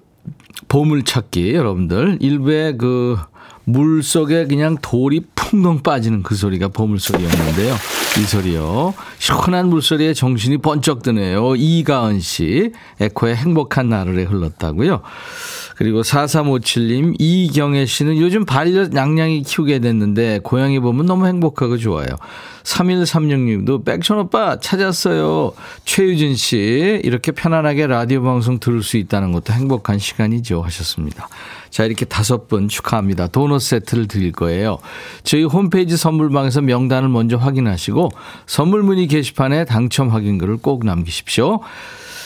[0.68, 3.16] 보물찾기 여러분들 1부에 그
[3.64, 7.74] 물속에 그냥 돌이 풍덩 빠지는 그 소리가 보물소리였는데요.
[8.16, 8.94] 이 소리요.
[9.18, 11.57] 시원한 물소리에 정신이 번쩍 드네요.
[11.57, 12.72] 이가은 씨.
[13.00, 15.03] 에코의 행복한 나를에 흘렀다고요.
[15.77, 22.07] 그리고 4357님, 이경애 씨는 요즘 반려 냥냥이 키우게 됐는데 고양이 보면 너무 행복하고 좋아요.
[22.62, 25.53] 3136님도 백천 오빠 찾았어요.
[25.85, 30.62] 최유진 씨, 이렇게 편안하게 라디오 방송 들을 수 있다는 것도 행복한 시간이죠.
[30.62, 31.29] 하셨습니다.
[31.74, 33.26] 자, 이렇게 다섯 분 축하합니다.
[33.26, 34.78] 도넛 세트를 드릴 거예요.
[35.24, 38.10] 저희 홈페이지 선물방에서 명단을 먼저 확인하시고
[38.46, 41.58] 선물 문의 게시판에 당첨 확인글을 꼭 남기십시오.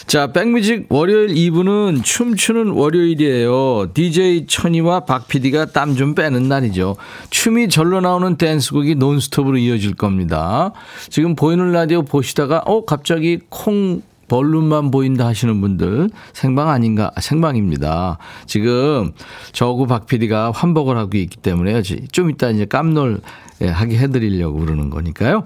[0.07, 3.93] 자, 백뮤직 월요일 2부는 춤추는 월요일이에요.
[3.95, 6.97] DJ 천이와 박 PD가 땀 좀 빼는 날이죠.
[7.31, 10.73] 춤이 절로 나오는 댄스곡이 논스톱으로 이어질 겁니다.
[11.09, 18.19] 지금 보이는 라디오 보시다가, 어, 갑자기 콩, 벌룬만 보인다 하시는 분들 생방 아닌가 아, 생방입니다.
[18.47, 19.13] 지금
[19.53, 23.21] 저구 박 PD가 환복을 하고 있기 때문에 좀 이따 이제 깜놀
[23.61, 25.45] 예, 하게 해드리려고 그러는 거니까요.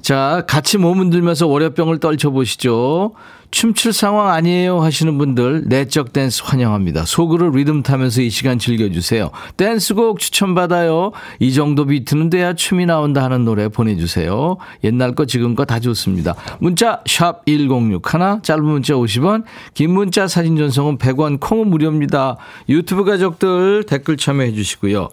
[0.00, 3.14] 자, 같이 몸 흔들면서 월요병을 떨쳐보시죠.
[3.52, 7.04] 춤출 상황 아니에요 하시는 분들 내적 댄스 환영합니다.
[7.04, 9.30] 속으로 리듬 타면서 이 시간 즐겨주세요.
[9.56, 11.12] 댄스곡 추천받아요.
[11.38, 14.56] 이 정도 비트는 돼야 춤이 나온다 하는 노래 보내주세요.
[14.84, 16.34] 옛날 거 지금 거 다 좋습니다.
[16.58, 22.36] 문자 샵 1061, 짧은 문자 50원, 긴 문자 사진 전송은 100원, 콩은 무료입니다.
[22.68, 25.08] 유튜브 가족들 댓글 참여해 주시고요.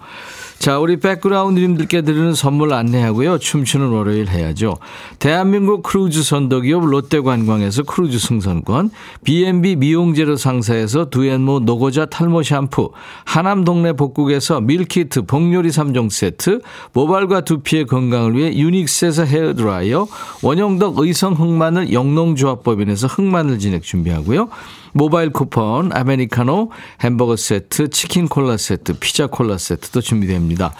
[0.59, 3.37] 자, 우리 백그라운드님들께 드리는 선물 안내하고요.
[3.37, 4.75] 춤추는 월요일 해야죠.
[5.17, 8.91] 대한민국 크루즈 선도기업 롯데관광에서 크루즈 승선권,
[9.23, 12.91] B&B 미용재료 상사에서 두앤모 노고자 탈모 샴푸,
[13.23, 16.59] 하남 동네 복국에서 밀키트 복요리 3종 세트,
[16.91, 20.07] 모발과 두피의 건강을 위해 유닉스에서 헤어드라이어,
[20.43, 24.49] 원형덕 의성 흑마늘 영농조합법인에서 흑마늘 진액 준비하고요.
[24.93, 26.71] 모바일 쿠폰, 아메리카노,
[27.01, 30.73] 햄버거 세트, 치킨 콜라 세트, 피자 콜라 세트도 준비됩니다.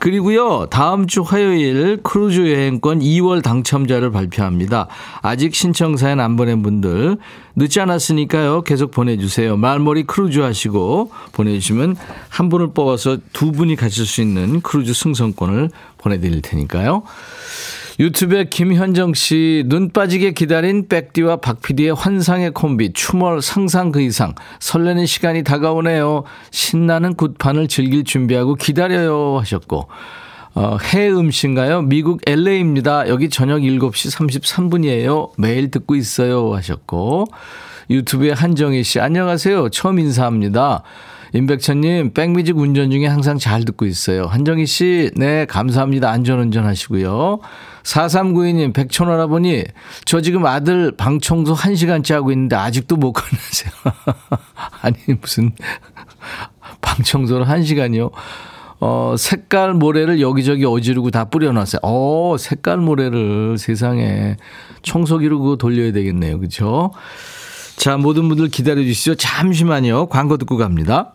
[0.00, 4.88] 그리고요, 다음 주 화요일 크루즈 여행권 2월 당첨자를 발표합니다.
[5.22, 7.18] 아직 신청 사연 안 보낸 분들
[7.56, 8.62] 늦지 않았으니까요.
[8.62, 9.56] 계속 보내주세요.
[9.56, 11.96] 말머리 크루즈 하시고 보내주시면
[12.28, 17.02] 한 분을 뽑아서 두 분이 가실 수 있는 크루즈 승선권을 보내드릴 테니까요.
[18.00, 25.06] 유튜브에 김현정 씨, 눈 빠지게 기다린 백디와 박PD의 환상의 콤비, 추멀 상상 그 이상, 설레는
[25.06, 26.24] 시간이 다가오네요.
[26.50, 29.88] 신나는 굿판을 즐길 준비하고 기다려요 하셨고,
[30.56, 31.82] 어, 해음씨인가요?
[31.82, 33.08] 미국 LA입니다.
[33.08, 35.30] 여기 저녁 7시 33분이에요.
[35.38, 37.26] 매일 듣고 있어요 하셨고,
[37.90, 39.68] 유튜브에 한정희 씨, 안녕하세요.
[39.68, 40.82] 처음 인사합니다.
[41.34, 44.26] 임백천님, 백뮤직 운전 중에 항상 잘 듣고 있어요.
[44.26, 46.08] 한정희 씨, 네, 감사합니다.
[46.08, 47.40] 안전운전 하시고요.
[47.82, 49.64] 4392님, 백천할아버니,
[50.04, 53.72] 저 지금 아들 방 청소 1시간째 하고 있는데 아직도 못 끝내세요.
[54.80, 55.50] 아니, 무슨,
[56.80, 58.12] 방 청소를 1시간이요?
[58.78, 61.80] 어, 색깔 모래를 여기저기 어지르고 다 뿌려놨어요.
[61.82, 64.36] 어, 색깔 모래를 세상에
[64.82, 66.38] 청소기로 그거 돌려야 되겠네요.
[66.38, 66.92] 그죠?
[67.76, 69.16] 자, 모든 분들 기다려 주시죠.
[69.16, 70.06] 잠시만요.
[70.06, 71.14] 광고 듣고 갑니다.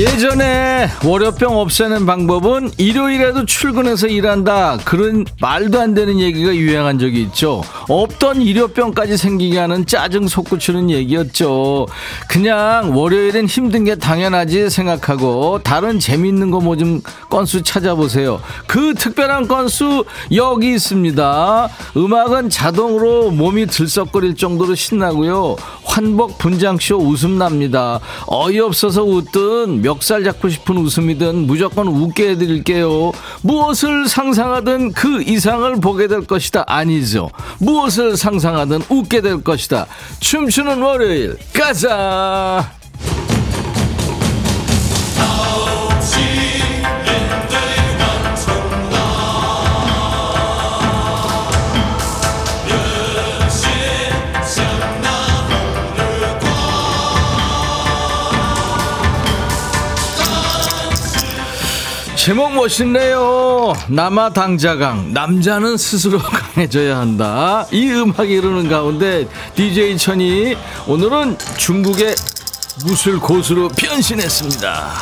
[0.00, 4.78] 예전에 월요병 없애는 방법은 일요일에도 출근해서 일한다.
[4.82, 7.62] 그런 말도 안 되는 얘기가 유행한 적이 있죠.
[7.86, 11.86] 없던 일요병까지 생기게 하는 짜증 솟구치는 얘기였죠.
[12.30, 18.40] 그냥 월요일엔 힘든 게 당연하지 생각하고 다른 재밌는 거 뭐 좀 건수 찾아보세요.
[18.66, 21.68] 그 특별한 건수 여기 있습니다.
[21.98, 25.56] 음악은 자동으로 몸이 들썩거릴 정도로 신나고요.
[25.84, 28.00] 환복 분장쇼 웃음 납니다.
[28.28, 33.10] 어이없어서 웃든 멱살 잡고 싶은 웃음이든 무조건 웃게 해드릴게요.
[33.42, 36.64] 무엇을 상상하든 그 이상을 보게 될 것이다.
[36.66, 37.30] 아니죠.
[37.58, 39.86] 무엇을 상상하든 웃게 될 것이다.
[40.20, 42.72] 춤추는 월요일 가자.
[62.30, 63.72] 제목 멋있네요.
[63.88, 65.12] 남아 당자강.
[65.12, 66.20] 남자는 스스로
[66.54, 67.66] 강해져야 한다.
[67.72, 72.14] 이 음악이 흐르는 가운데 DJ 천이 오늘은 중국의
[72.86, 74.92] 무술 고수로 변신했습니다.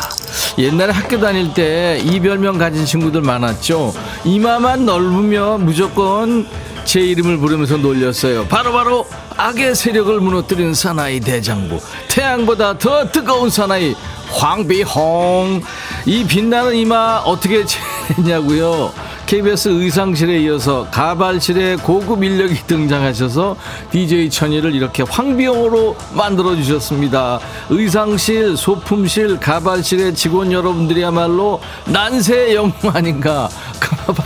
[0.57, 3.93] 옛날에 학교 다닐 때 이 별명 가진 친구들 많았죠.
[4.25, 6.49] 이마만 넓으면 무조건
[6.87, 8.47] 제 이름을 부르면서 놀렸어요.
[8.47, 11.79] 바로바로 악의 세력을 무너뜨리는 사나이 대장부.
[12.09, 13.95] 태양보다 더 뜨거운 사나이
[14.31, 15.63] 황비홍.
[16.09, 18.91] 이 빛나는 이마 어떻게 지냈냐고요.
[19.27, 23.55] KBS 의상실에 이어서 가발실에 고급 인력이 등장하셔서
[23.91, 27.41] DJ 천이를 이렇게 황비용으로 만들어 주셨습니다.
[27.69, 33.51] 의상실, 소품실, 가발실의 직원 여러분들이야말로 난세의 영웅 아닌가.
[33.79, 34.25] 가발,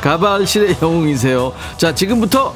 [0.00, 1.52] 가발실의 영웅이세요.
[1.76, 2.52] 자, 지금부터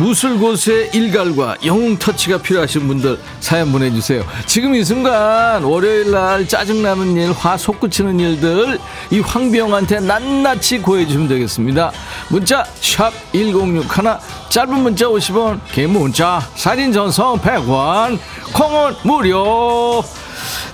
[0.00, 4.24] 무술고수의 일갈과 영웅 터치가 필요하신 분들 사연 보내주세요.
[4.46, 8.78] 지금 이 순간 월요일 날 짜증나는 일, 화 솟구치는 일들
[9.10, 11.92] 이 황비영한테 낱낱이 고해주시면 되겠습니다.
[12.28, 13.86] 문자 샵 1061,
[14.48, 18.18] 짧은 문자 50원, 긴 문자 사진 전송 100원,
[18.54, 20.02] 콩은 무료.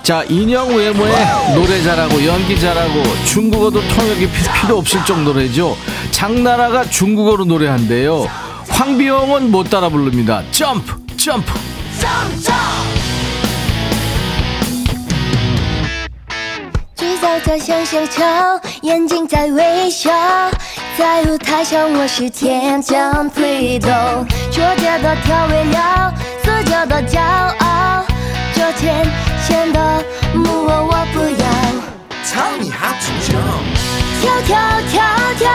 [0.03, 1.11] 자 인형 외모에
[1.53, 5.75] 노래 잘하고 연기 잘하고 중국어도 통역이 피- 필요 없을 정도로죠
[6.11, 8.25] 장나라가 중국어로 노래한대요
[8.76, 11.58] 황비영은 못 따라 부릅니다 점프 점프
[16.96, 18.22] 举走着像小球，
[18.82, 20.10] 眼睛在微笑，
[20.96, 23.90] 在舞台上我是天将推动，
[24.50, 26.12] 拙劣的调味料，
[26.44, 28.04] 死掉的骄傲，
[28.54, 29.06] 这浅
[29.46, 31.52] 浅的木偶我不要。
[32.24, 32.40] 跳
[34.46, 34.52] 跳
[34.90, 35.02] 跳
[35.38, 35.50] 跳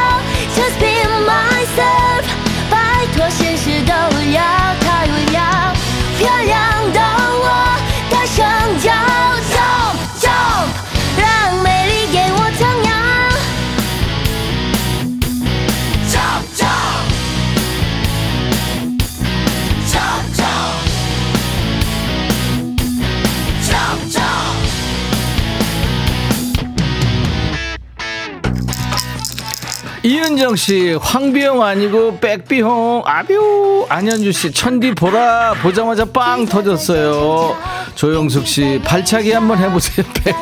[30.42, 37.56] 이은정 씨, 황비영 아니고 백비홍, 아뷰, 안현주 씨, 천디 보라 보자마자 빵 터졌어요.
[37.94, 40.04] 조영숙 씨, 발차기 한번 해보세요.
[40.24, 40.34] 백.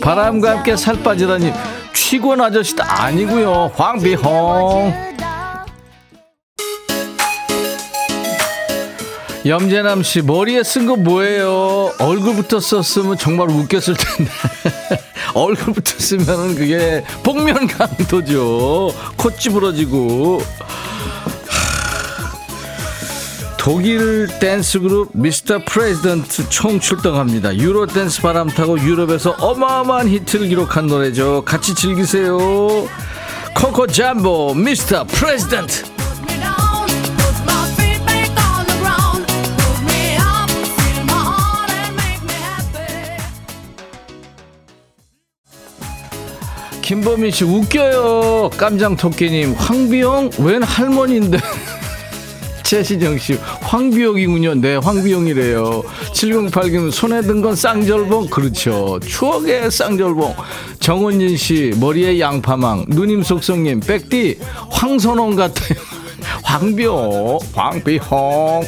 [0.00, 1.52] 바람과 함께 살 빠지다니
[1.92, 3.70] 취곤 아저씨도 아니고요.
[3.76, 5.13] 황비홍.
[9.46, 11.92] 염재남 씨 머리에 쓴 거 뭐예요?
[11.98, 14.30] 얼굴부터 썼으면 정말 웃겼을 텐데
[15.34, 18.90] 얼굴부터 쓰면은 그게 복면 강도죠.
[19.16, 20.40] 코 찌부러지고.
[20.40, 20.74] 하,
[23.58, 25.60] 독일 댄스 그룹 Mr.
[25.66, 27.54] President 총 출동합니다.
[27.56, 31.44] 유로 댄스 바람 타고 유럽에서 어마어마한 히트를 기록한 노래죠.
[31.44, 32.38] 같이 즐기세요.
[33.54, 35.04] Coco Jamboo Mr.
[35.04, 35.93] President.
[46.88, 48.50] 김범민 씨 웃겨요.
[48.58, 51.38] 깜장 토끼님 황비영 웬 할머니인데.
[52.62, 54.56] 최시정 씨 황비영이군요.
[54.56, 55.82] 네 황비영이래요.
[56.12, 59.00] 7089님 손에 든 건 쌍절봉 그렇죠.
[59.00, 60.34] 추억의 쌍절봉.
[60.78, 62.84] 정은진 씨 머리에 양파망.
[62.88, 64.38] 누님 속성님 백디
[64.70, 65.78] 황선홍 같아요.
[66.44, 68.62] 황비영 황비홍.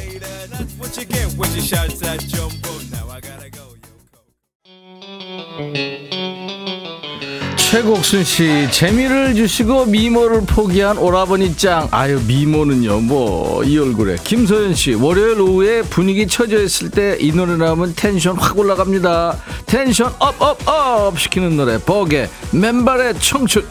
[7.71, 14.95] 최곡순 씨 재미를 주시고 미모를 포기한 오라버니 짱 아유 미모는요 뭐 이 얼굴에 김소연 씨
[14.95, 20.69] 월요일 오후에 분위기 처져 있을 때 이 노래 나오면 텐션 확 올라갑니다 텐션 up up
[20.69, 23.67] up 시키는 노래 벅의 맨발의 청춘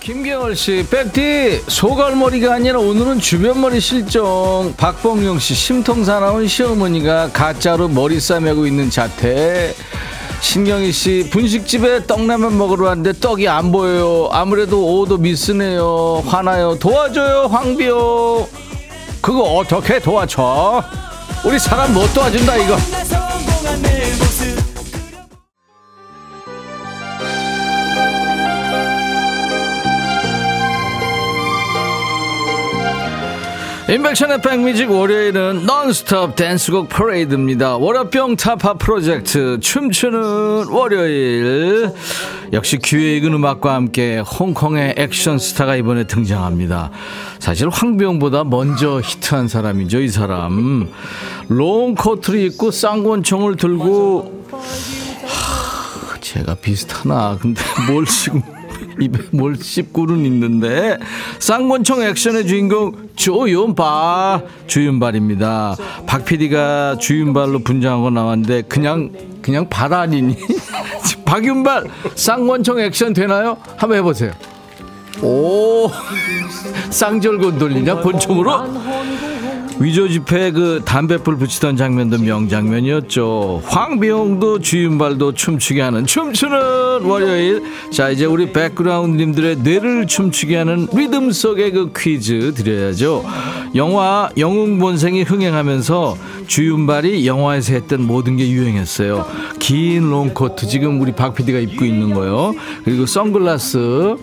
[0.00, 4.72] 김경월 씨, 백디 소갈머리가 아니라 오늘은 주변머리 실종.
[4.76, 9.74] 박봉영 씨, 심통 사나운 시어머니가 가짜로 머리 싸매고 있는 자태.
[10.40, 14.28] 신경희 씨, 분식집에 떡라면 먹으러 왔는데 떡이 안 보여요.
[14.32, 16.22] 아무래도 오도 미스네요.
[16.26, 16.78] 화나요.
[16.78, 18.46] 도와줘요, 황비요.
[19.20, 20.82] 그거 어떻게 도와줘?
[21.44, 22.76] 우리 사람 못 도와준다, 이거.
[33.88, 37.76] 인백션의 백뮤직 월요일은 non-stop 댄스곡 퍼레이드입니다.
[37.76, 41.92] 월요병 타파 프로젝트 춤추는 월요일
[42.52, 46.90] 역시 기획은 음악과 함께 홍콩의 액션 스타가 이번에 등장합니다.
[47.38, 50.88] 사실 황비홍보다 먼저 히트한 사람이죠 이 사람.
[51.46, 58.42] 롱 코트를 입고 쌍권총을 들고 하, 제가 비슷하나 근데 뭘 지금
[59.00, 60.98] 입에 뭘 씹고는 있는데
[61.38, 65.76] 쌍권총 액션의 주인공 조윤발 주윤발입니다.
[66.06, 69.10] 박 PD가 주윤발로 분장하고 나왔는데 그냥
[69.42, 70.36] 그냥 발 아니니?
[71.24, 71.84] 박윤발
[72.14, 73.56] 쌍권총 액션 되나요?
[73.76, 74.32] 한번 해보세요.
[75.22, 75.90] 오
[76.90, 78.00] 쌍절곤 돌리냐?
[78.00, 78.52] 권총으로
[79.78, 83.62] 위조 지폐에 그 담배불 붙이던 장면도 명장면이었죠.
[83.66, 87.62] 황비용도 주윤발도 춤추게 하는 춤추는 월요일.
[87.90, 93.24] 자, 이제 우리 백그라운드님들의 뇌를 춤추게 하는 리듬 속의 그 퀴즈 드려야죠.
[93.74, 96.16] 영화 영웅본생이 흥행하면서
[96.46, 99.26] 주윤발이 영화에서 했던 모든 게 유행했어요.
[99.58, 102.54] 긴 롱코트 지금 우리 박 PD가 입고 있는 거요.
[102.84, 104.16] 그리고 선글라스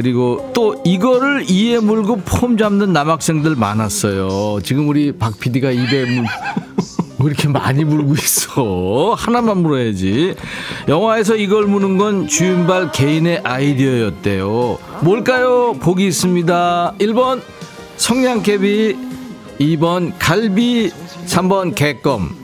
[0.00, 4.60] 그리고 또 이거를 이에 물고 폼 잡는 남학생들 많았어요.
[4.62, 6.24] 지금 우리 박 PD가 입에 물,
[7.18, 9.14] 왜 이렇게 많이 물고 있어?
[9.18, 10.36] 하나만 물어야지.
[10.88, 14.78] 영화에서 이걸 무는 건 주윤발 개인의 아이디어였대요.
[15.02, 15.74] 뭘까요?
[15.78, 16.94] 보기 있습니다.
[16.98, 17.42] 1번
[17.98, 18.96] 성냥개비,
[19.60, 20.92] 2번 갈비,
[21.26, 22.39] 3번 개껌.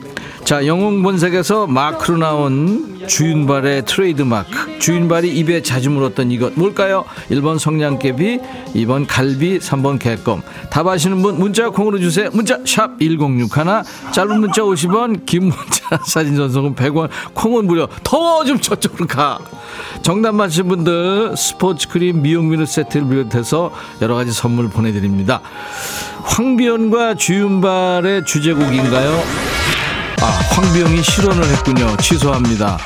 [0.47, 4.79] 자, 영웅 본색에서 마크로 나온 주윤발의 트레이드 마크.
[4.79, 7.03] 주윤발이 입에 자주 물었던 이것 뭘까요?
[7.29, 8.39] 1번 성냥개비,
[8.75, 10.41] 2번 갈비, 3번 개껌.
[10.69, 12.29] 답 아시는 분 문자 콩으로 주세요.
[12.31, 13.49] 문자 샵 1061.
[14.13, 17.89] 짧은 문자 50원, 긴 문자 사진 전송은 100원, 콩은 무료.
[18.05, 19.39] 더좀 저쪽으로 가.
[20.01, 25.41] 정답 맞힌 분들 스포츠 크림 미용미를 세트를 비롯해서 여러 가지 선물 보내드립니다.
[26.23, 29.76] 황비홍과 주윤발의 주제곡인가요?
[30.21, 31.95] 아, 황비홍이 실언을 했군요.
[31.97, 32.77] 취소합니다.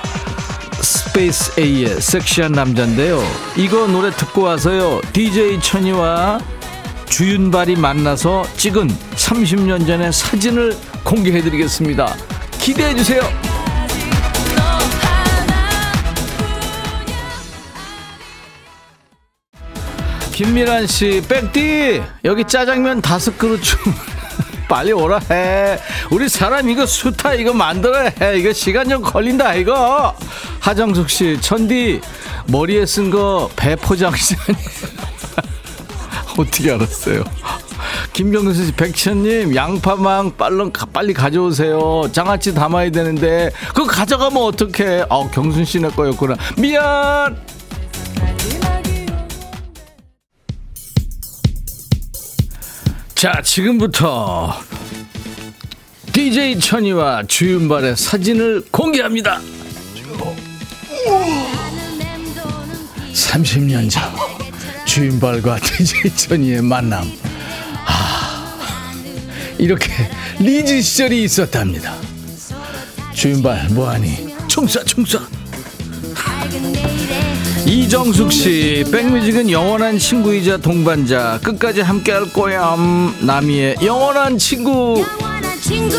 [0.82, 3.22] Space A의 섹시한 남자인데요.
[3.56, 5.02] 이거 노래 듣고 와서요.
[5.14, 6.40] DJ 처리와
[7.08, 12.16] 주윤발이 만나서 찍은 30년 전의 사진을 공개해드리겠습니다.
[12.60, 13.22] 기대해주세요.
[20.34, 23.80] 김미란 씨, 백디 여기 짜장면 다섯 그릇 좀
[24.72, 25.78] 빨리 오라 해.
[26.12, 28.38] 우리 사람 이거 수타 이거 만들어야 해.
[28.40, 30.16] 이거 시간 좀 걸린다 이거.
[30.62, 32.00] 하정숙 씨, 천디
[32.48, 34.66] 머리에 쓴 거 배 포장지 아니에요?
[36.40, 37.26] 어떻게 알았어요?
[38.14, 42.04] 김경수 씨, 백천님, 양파망 빨리, 빨리 가져오세요.
[42.14, 45.06] 장아찌 담아야 되는데, 그거 가져가면 어떡해.
[45.10, 46.36] 아, 경순 씨네 거였구나.
[46.58, 47.36] 미안!
[53.22, 54.52] 자, 지금부터
[56.12, 59.40] DJ 천이와 주윤발의 사진을 공개합니다.
[63.14, 64.02] 30년 전
[64.88, 67.08] 주윤발과 DJ 천이의 만남.
[67.86, 68.92] 아,
[69.60, 69.92] 이렇게
[70.40, 71.94] 리즈 시절이 있었답니다.
[73.14, 74.36] 주윤발 뭐하니?
[74.48, 75.20] 총사 총사.
[77.66, 81.40] 이정숙 씨, 백뮤직은 영원한 친구이자 동반자.
[81.44, 82.76] 끝까지 함께 할 거야.
[82.76, 85.04] 음, 남이의 영원한 친구.
[85.20, 85.96] 영원한 친구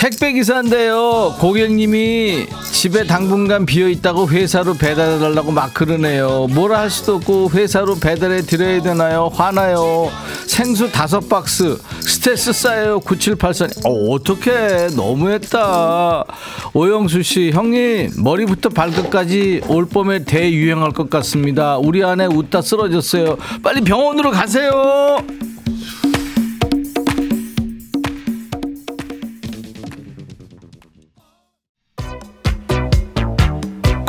[0.00, 1.36] 택배 기사인데요.
[1.38, 2.46] 고객님이
[2.80, 6.46] 집에 당분간 비어 있다고 회사로 배달해 달라고 막 그러네요.
[6.48, 9.30] 뭐라 할 수도 없고 회사로 배달해 드려야 되나요?
[9.34, 10.10] 화나요.
[10.46, 13.00] 생수 다섯 박스 스트레스 쌓여요.
[13.00, 13.66] 9784.
[13.84, 14.94] 어, 어떡해.
[14.96, 16.24] 너무했다.
[16.72, 21.76] 오영수 씨, 형님, 머리부터 발끝까지 올 봄에 대유행할 것 같습니다.
[21.76, 23.36] 우리 안에 웃다 쓰러졌어요.
[23.62, 25.18] 빨리 병원으로 가세요.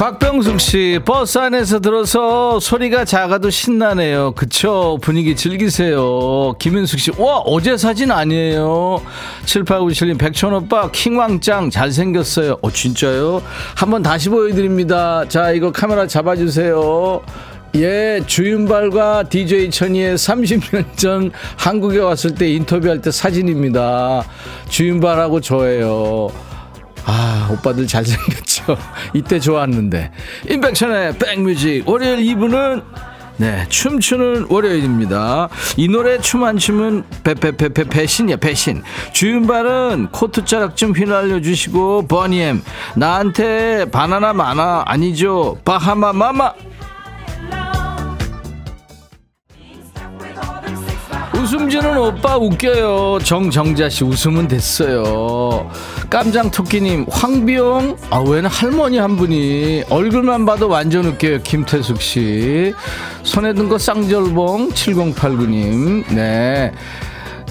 [0.01, 4.31] 곽병숙 씨, 버스 안에서 들어서 소리가 작아도 신나네요.
[4.31, 4.97] 그쵸?
[4.99, 6.53] 분위기 즐기세요.
[6.57, 8.99] 김윤숙 씨, 와, 어제 사진 아니에요.
[9.45, 12.57] 7897님, 백천 오빠, 킹왕짱 잘생겼어요.
[12.63, 13.43] 어, 진짜요?
[13.75, 15.27] 한번 다시 보여드립니다.
[15.27, 17.21] 자, 이거 카메라 잡아주세요.
[17.75, 24.23] 예, 주윤발과 DJ 천이의 30년 전 한국에 왔을 때 인터뷰할 때 사진입니다.
[24.67, 26.29] 주윤발하고 저예요.
[27.05, 28.50] 아, 오빠들 잘생겼죠.
[29.14, 30.12] 이때 좋았는데.
[30.49, 31.88] 임백천의 백뮤직.
[31.88, 32.84] 월요일 2부는
[33.38, 35.49] 네, 춤추는 월요일입니다.
[35.76, 38.84] 이 노래 춤 안 추면 배배배배 배신이야, 배신.
[39.14, 42.62] 주윤발은 코트 자락 좀 휘날려 주시고, 버니엠.
[42.95, 44.84] 나한테 바나나 많아.
[44.86, 45.57] 아니죠.
[45.66, 46.53] 바하마 마마.
[51.53, 53.19] 웃음 주는 오빠 웃겨요.
[53.25, 55.69] 정정자 씨 웃으면 됐어요.
[56.09, 61.39] 깜장 토끼님 황비용 아 왜는 할머니 한 분이 얼굴만 봐도 완전 웃겨요.
[61.41, 62.73] 김태숙 씨
[63.23, 66.71] 손에 든 거 쌍절봉 7089님 네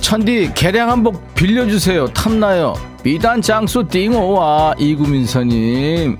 [0.00, 2.06] 천디 개량 한복 빌려주세요.
[2.14, 2.72] 탐나요.
[3.02, 6.16] 비단 장수 띵호와 이구민서님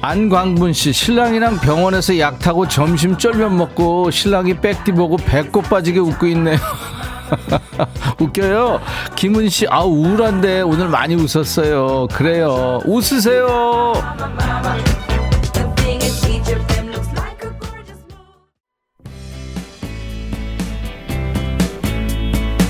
[0.00, 6.26] 안광분 씨 신랑이랑 병원에서 약 타고 점심 쫄면 먹고 신랑이 백디 보고 배꼽 빠지게 웃고
[6.26, 6.58] 있네요.
[8.20, 8.80] 웃겨요.
[9.16, 12.08] 김은 씨, 아, 우울한데 오늘 많이 웃었어요.
[12.12, 12.80] 그래요.
[12.86, 13.92] 웃으세요.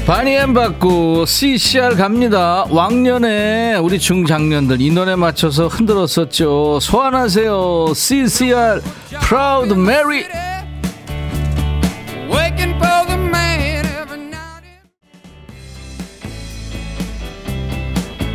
[0.07, 2.67] 바니엠 받고 CCR 갑니다.
[2.69, 6.81] 왕년에 우리 중장년들 이 노래 맞춰서 흔들었었죠.
[6.81, 7.95] 소환하세요.
[7.95, 8.83] CCR
[9.25, 10.27] Proud Mary.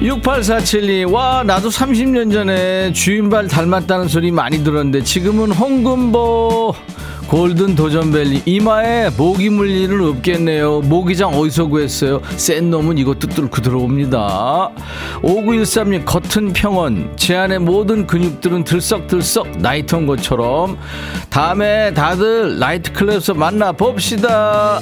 [0.01, 6.75] 6847님, 와, 나도 30년 전에 주인발 닮았다는 소리 많이 들었는데, 지금은 홍금보
[7.27, 10.81] 골든 도전벨리 이마에 모기 물리는 없겠네요.
[10.81, 12.21] 모기장 어디서 구했어요?
[12.37, 14.69] 센 놈은 이것도 뚫고 들어옵니다.
[15.23, 20.77] 5913님, 겉은 평원, 제 안의 모든 근육들은 들썩들썩 나이트 온 것처럼.
[21.29, 24.79] 다음에 다들 나이트클럽에서 만나 봅시다.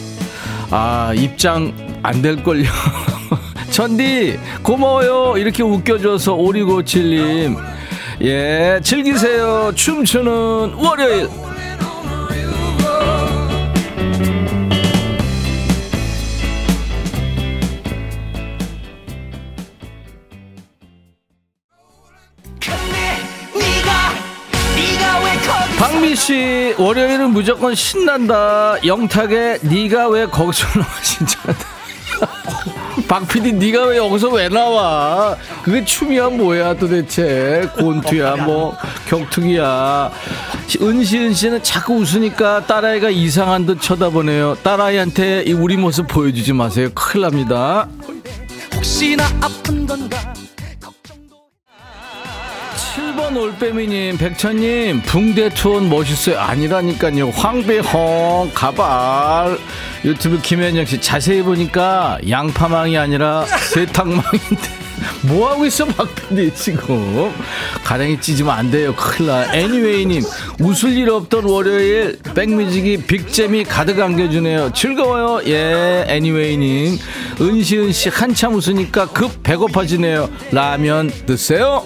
[0.69, 2.65] 아, 입장 안 될걸요.
[3.75, 5.37] 천디 고마워요.
[5.37, 7.57] 이렇게 웃겨줘서 오리고칠님.
[8.21, 9.73] 예 즐기세요.
[9.75, 11.27] 춤추는 월요일.
[25.77, 28.77] 박미 씨 월요일은 무조건 신난다.
[28.85, 31.37] 영탁의 네가 왜 거기서 나와 진짜
[33.07, 38.75] 박PD 네가 왜 여기서 왜 나와 그게 춤이야 뭐야 도대체 곤투야 뭐
[39.07, 40.11] 격투기야
[40.81, 47.23] 은시은 씨는 자꾸 웃으니까 딸아이가 이상한 듯 쳐다보네요 딸아이한테 이 우리 모습 보여주지 마세요 큰일
[47.23, 47.87] 납니다
[48.73, 50.17] 혹시나 아픈 건가?
[52.95, 56.39] 7번 올빼미님, 백천님, 붕대 투혼 멋있어요.
[56.39, 57.29] 아니라니까요.
[57.29, 59.57] 황배홍, 가발.
[60.05, 63.43] 유튜브 김현정 씨, 자세히 보니까 양파망이 아니라
[63.73, 64.85] 세탁망인데.
[65.27, 67.33] 뭐 하고 있어, 박PD 지금.
[67.83, 68.93] 가랭이 찢으면 안 돼요.
[68.95, 69.53] 큰일 나.
[69.53, 70.21] 애니웨이님,
[70.59, 74.71] 웃을 일 없던 월요일, 백뮤직이 빅잼이 가득 안겨주네요.
[74.73, 75.41] 즐거워요.
[75.47, 76.99] 예, 애니웨이님.
[77.41, 80.29] 은시은 씨, 한참 웃으니까 급 배고파지네요.
[80.51, 81.83] 라면 드세요.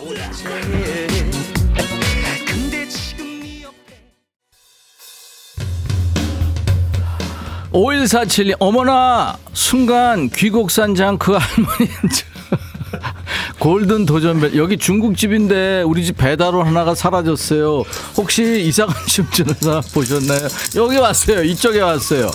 [7.72, 11.90] 5147님, 어머나, 순간 귀곡산장 그 할머니.
[13.60, 14.56] 골든 도전벨.
[14.58, 17.84] 여기 중국집인데 우리 집 배달원 하나가 사라졌어요.
[18.18, 20.48] 혹시 이상한 심전사 보셨나요?
[20.76, 21.44] 여기 왔어요.
[21.44, 22.32] 이쪽에 왔어요.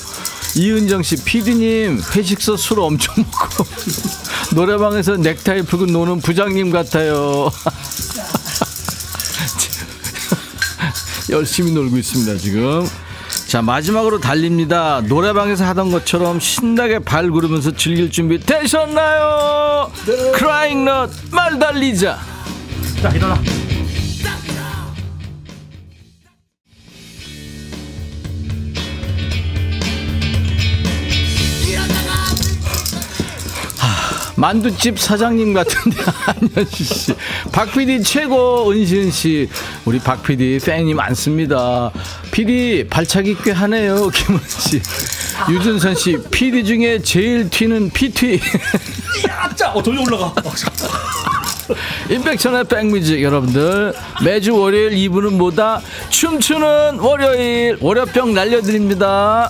[0.57, 3.65] 이은정 씨, 피디님, 회식서 술 엄청 먹고
[4.55, 7.51] 노래방에서 넥타이 풀고 노는 부장님 같아요.
[11.31, 12.87] 열심히 놀고 있습니다, 지금.
[13.55, 15.01] 자, 마지막으로 달립니다.
[15.07, 19.93] 노래방에서 하던 것처럼 신나게 발 구르면서 즐길 준비 되셨나요?
[20.35, 22.19] 크라잉 넛, 말 달리자.
[23.01, 23.41] 자 일어나
[34.45, 35.97] 만두집 사장님 같은데.
[36.53, 37.15] 안현수 씨,
[37.51, 39.49] 박 PD 최고 은신 씨,
[39.87, 41.91] 우리 박 PD 팬이 많습니다.
[42.31, 44.83] PD 발차기 꽤 하네요 김원 씨,
[45.49, 48.39] 유준선 씨, PD 중에 제일 튀는 PT.
[49.31, 49.73] 아짜!
[49.73, 50.35] 어 저기 올라가.
[52.11, 53.95] 임백천의 백뮤직 여러분들.
[54.23, 55.81] 매주 월요일 2부는 뭐다?
[56.11, 57.79] 춤추는 월요일.
[57.81, 59.49] 월요병 날려드립니다.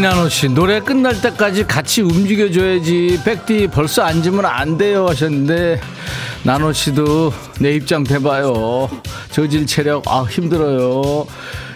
[0.00, 3.20] 이나노 씨 노래 끝날 때까지 같이 움직여줘야지.
[3.22, 5.78] 백디 벌써 앉으면 안 돼요 하셨는데
[6.42, 7.30] 나노 씨도
[7.60, 8.88] 내 입장 돼봐요.
[9.30, 11.26] 저질 체력 아 힘들어요.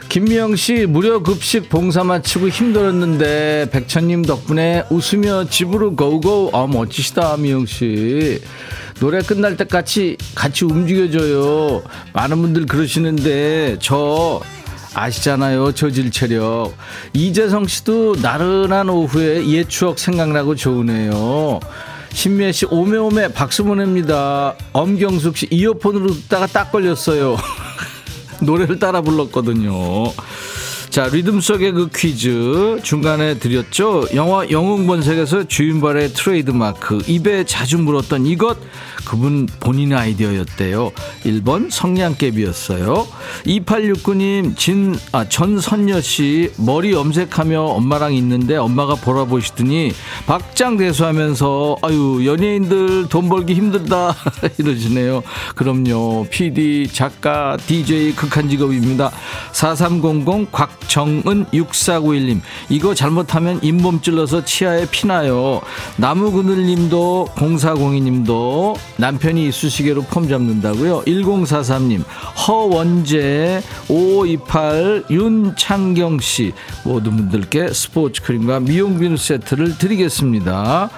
[0.08, 6.48] 김미영 씨 무료 급식 봉사 마치고 힘들었는데 백천님 덕분에 웃으며 집으로 고고.
[6.54, 8.40] 아 멋지시다 미영 씨.
[9.00, 11.82] 노래 끝날 때까지 같이 움직여줘요.
[12.14, 14.40] 많은 분들 그러시는데 저
[14.94, 15.72] 아시잖아요.
[15.72, 16.74] 저질 체력.
[17.12, 21.60] 이재성 씨도 나른한 오후에 옛 추억 생각나고 좋으네요.
[22.12, 24.54] 신미애 씨 오메오메 박수 보냅니다.
[24.72, 27.36] 엄경숙 씨 이어폰으로 듣다가 딱 걸렸어요.
[28.40, 30.12] 노래를 따라 불렀거든요.
[30.90, 34.06] 자, 리듬 속의 그 퀴즈 중간에 드렸죠.
[34.14, 38.56] 영화 영웅본색에서 주윤발의 트레이드마크 입에 자주 물었던 이것
[39.04, 40.92] 그분 본인의 아이디어였대요.
[41.24, 43.06] 1번 성냥개비였어요.
[43.46, 49.92] 2869님 진, 아, 전선녀 씨 머리 염색하며 엄마랑 있는데 엄마가 보라 보시더니
[50.26, 54.14] 박장대소하면서 아유 연예인들 돈 벌기 힘들다
[54.58, 55.22] 이러시네요.
[55.54, 56.26] 그럼요.
[56.30, 59.10] PD, 작가, DJ 극한 직업입니다.
[59.52, 65.60] 4300곽 박정은 6491님 이거 잘못하면 잇몸 찔러서 치아에 피나요
[65.96, 71.02] 나무그늘님도 0402님도 남편이 이쑤시개로 폼 잡는다고요?
[71.04, 72.04] 1043님
[72.46, 76.52] 허원재 5528 윤창경씨.
[76.84, 80.90] 모든 분들께 스포츠 크림과 미용 비누 세트를 드리겠습니다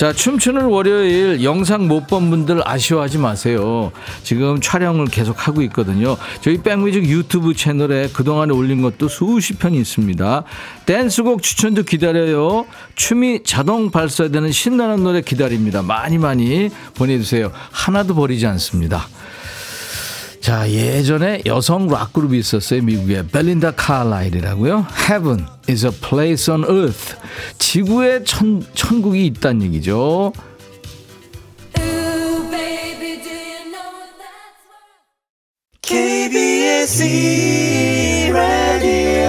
[0.00, 3.92] 자 춤추는 월요일 영상 못 본 분들 아쉬워하지 마세요.
[4.22, 6.16] 지금 촬영을 계속 하고 있거든요.
[6.40, 10.44] 저희 백뮤직 유튜브 채널에 그동안에 올린 것도 수십 편이 있습니다.
[10.86, 12.64] 댄스곡 추천도 기다려요.
[12.94, 15.82] 춤이 자동 발사되는 신나는 노래 기다립니다.
[15.82, 17.52] 많이 많이 보내주세요.
[17.70, 19.06] 하나도 버리지 않습니다
[20.40, 22.82] 자, 예전에 여성 락그룹이 있었어요.
[22.82, 24.86] 미국에 벨린다 칼라일이라고요.
[25.08, 27.16] Heaven is a place on earth.
[27.58, 30.32] 지구에 천, 천국이 있다는 얘기죠.
[35.82, 37.02] KBS
[38.32, 39.28] 라디오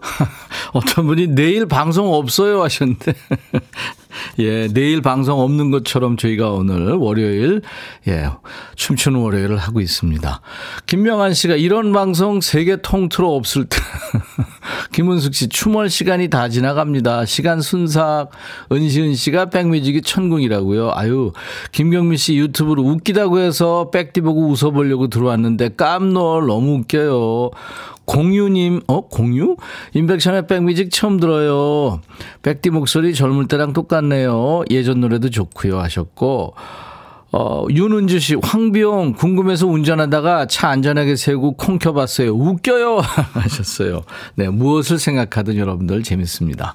[0.72, 3.12] 어떤 분이 내일 방송 없어요 하셨는데.
[4.38, 7.62] 예, 내일 방송 없는 것처럼 저희가 오늘 월요일,
[8.06, 8.28] 예,
[8.76, 10.40] 춤추는 월요일을 하고 있습니다.
[10.86, 13.78] 김명환 씨가 이런 방송 세계 통틀어 없을 때.
[14.92, 17.24] 김은숙 씨, 춤월 시간이 다 지나갑니다.
[17.24, 18.30] 시간 순삭.
[18.72, 20.92] 은시은 씨가 백뮤직이 천궁이라고요.
[20.94, 21.32] 아유,
[21.72, 27.50] 김경민 씨 유튜브로 웃기다고 해서 백디 보고 웃어보려고 들어왔는데 깜놀 너무 웃겨요.
[28.08, 29.56] 공유님, 어, 공유?
[29.92, 32.00] 임백천의 백뮤직 처음 들어요.
[32.42, 34.62] 백디 목소리 젊을 때랑 똑같네요.
[34.70, 35.78] 예전 노래도 좋고요.
[35.78, 36.54] 하셨고,
[37.30, 42.30] 어, 윤은주 씨, 황비홍, 궁금해서 운전하다가 차 안전하게 세우고 콩 켜봤어요.
[42.30, 43.00] 웃겨요!
[43.34, 44.04] 하셨어요.
[44.34, 46.74] 네, 무엇을 생각하든 여러분들 재밌습니다.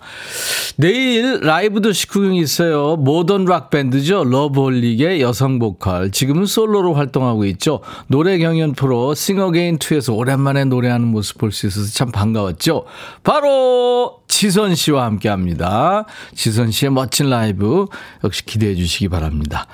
[0.77, 2.97] 내일 라이브 도시 구경이 있어요.
[2.97, 4.25] 모던 락밴드죠.
[4.25, 6.11] 러브홀릭의 여성 보컬.
[6.11, 7.79] 지금은 솔로로 활동하고 있죠.
[8.07, 12.85] 노래 경연 프로 싱어게인2에서 오랜만에 노래하는 모습 볼 수 있어서 참 반가웠죠.
[13.23, 16.05] 바로 지선 씨와 함께 합니다.
[16.35, 17.85] 지선 씨의 멋진 라이브
[18.23, 19.67] 역시 기대해 주시기 바랍니다.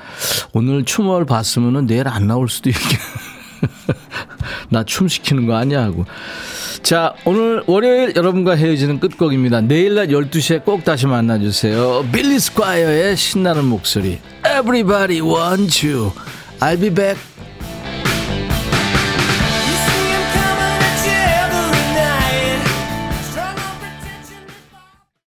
[0.53, 2.79] 오늘 춤을 봤으면 내일 안 나올 수도 있게.
[4.69, 6.05] 나춤 시키는 거 아니야 하고.
[6.81, 9.61] 자, 오늘 월요일 여러분과 헤어지는 끝곡입니다.
[9.61, 12.05] 내일 낮 12시에 꼭 다시 만나주세요.
[12.11, 14.19] 빌리 스콰이어의 신나는 목소리.
[14.45, 16.11] Everybody wants you.
[16.59, 17.28] I'll be back.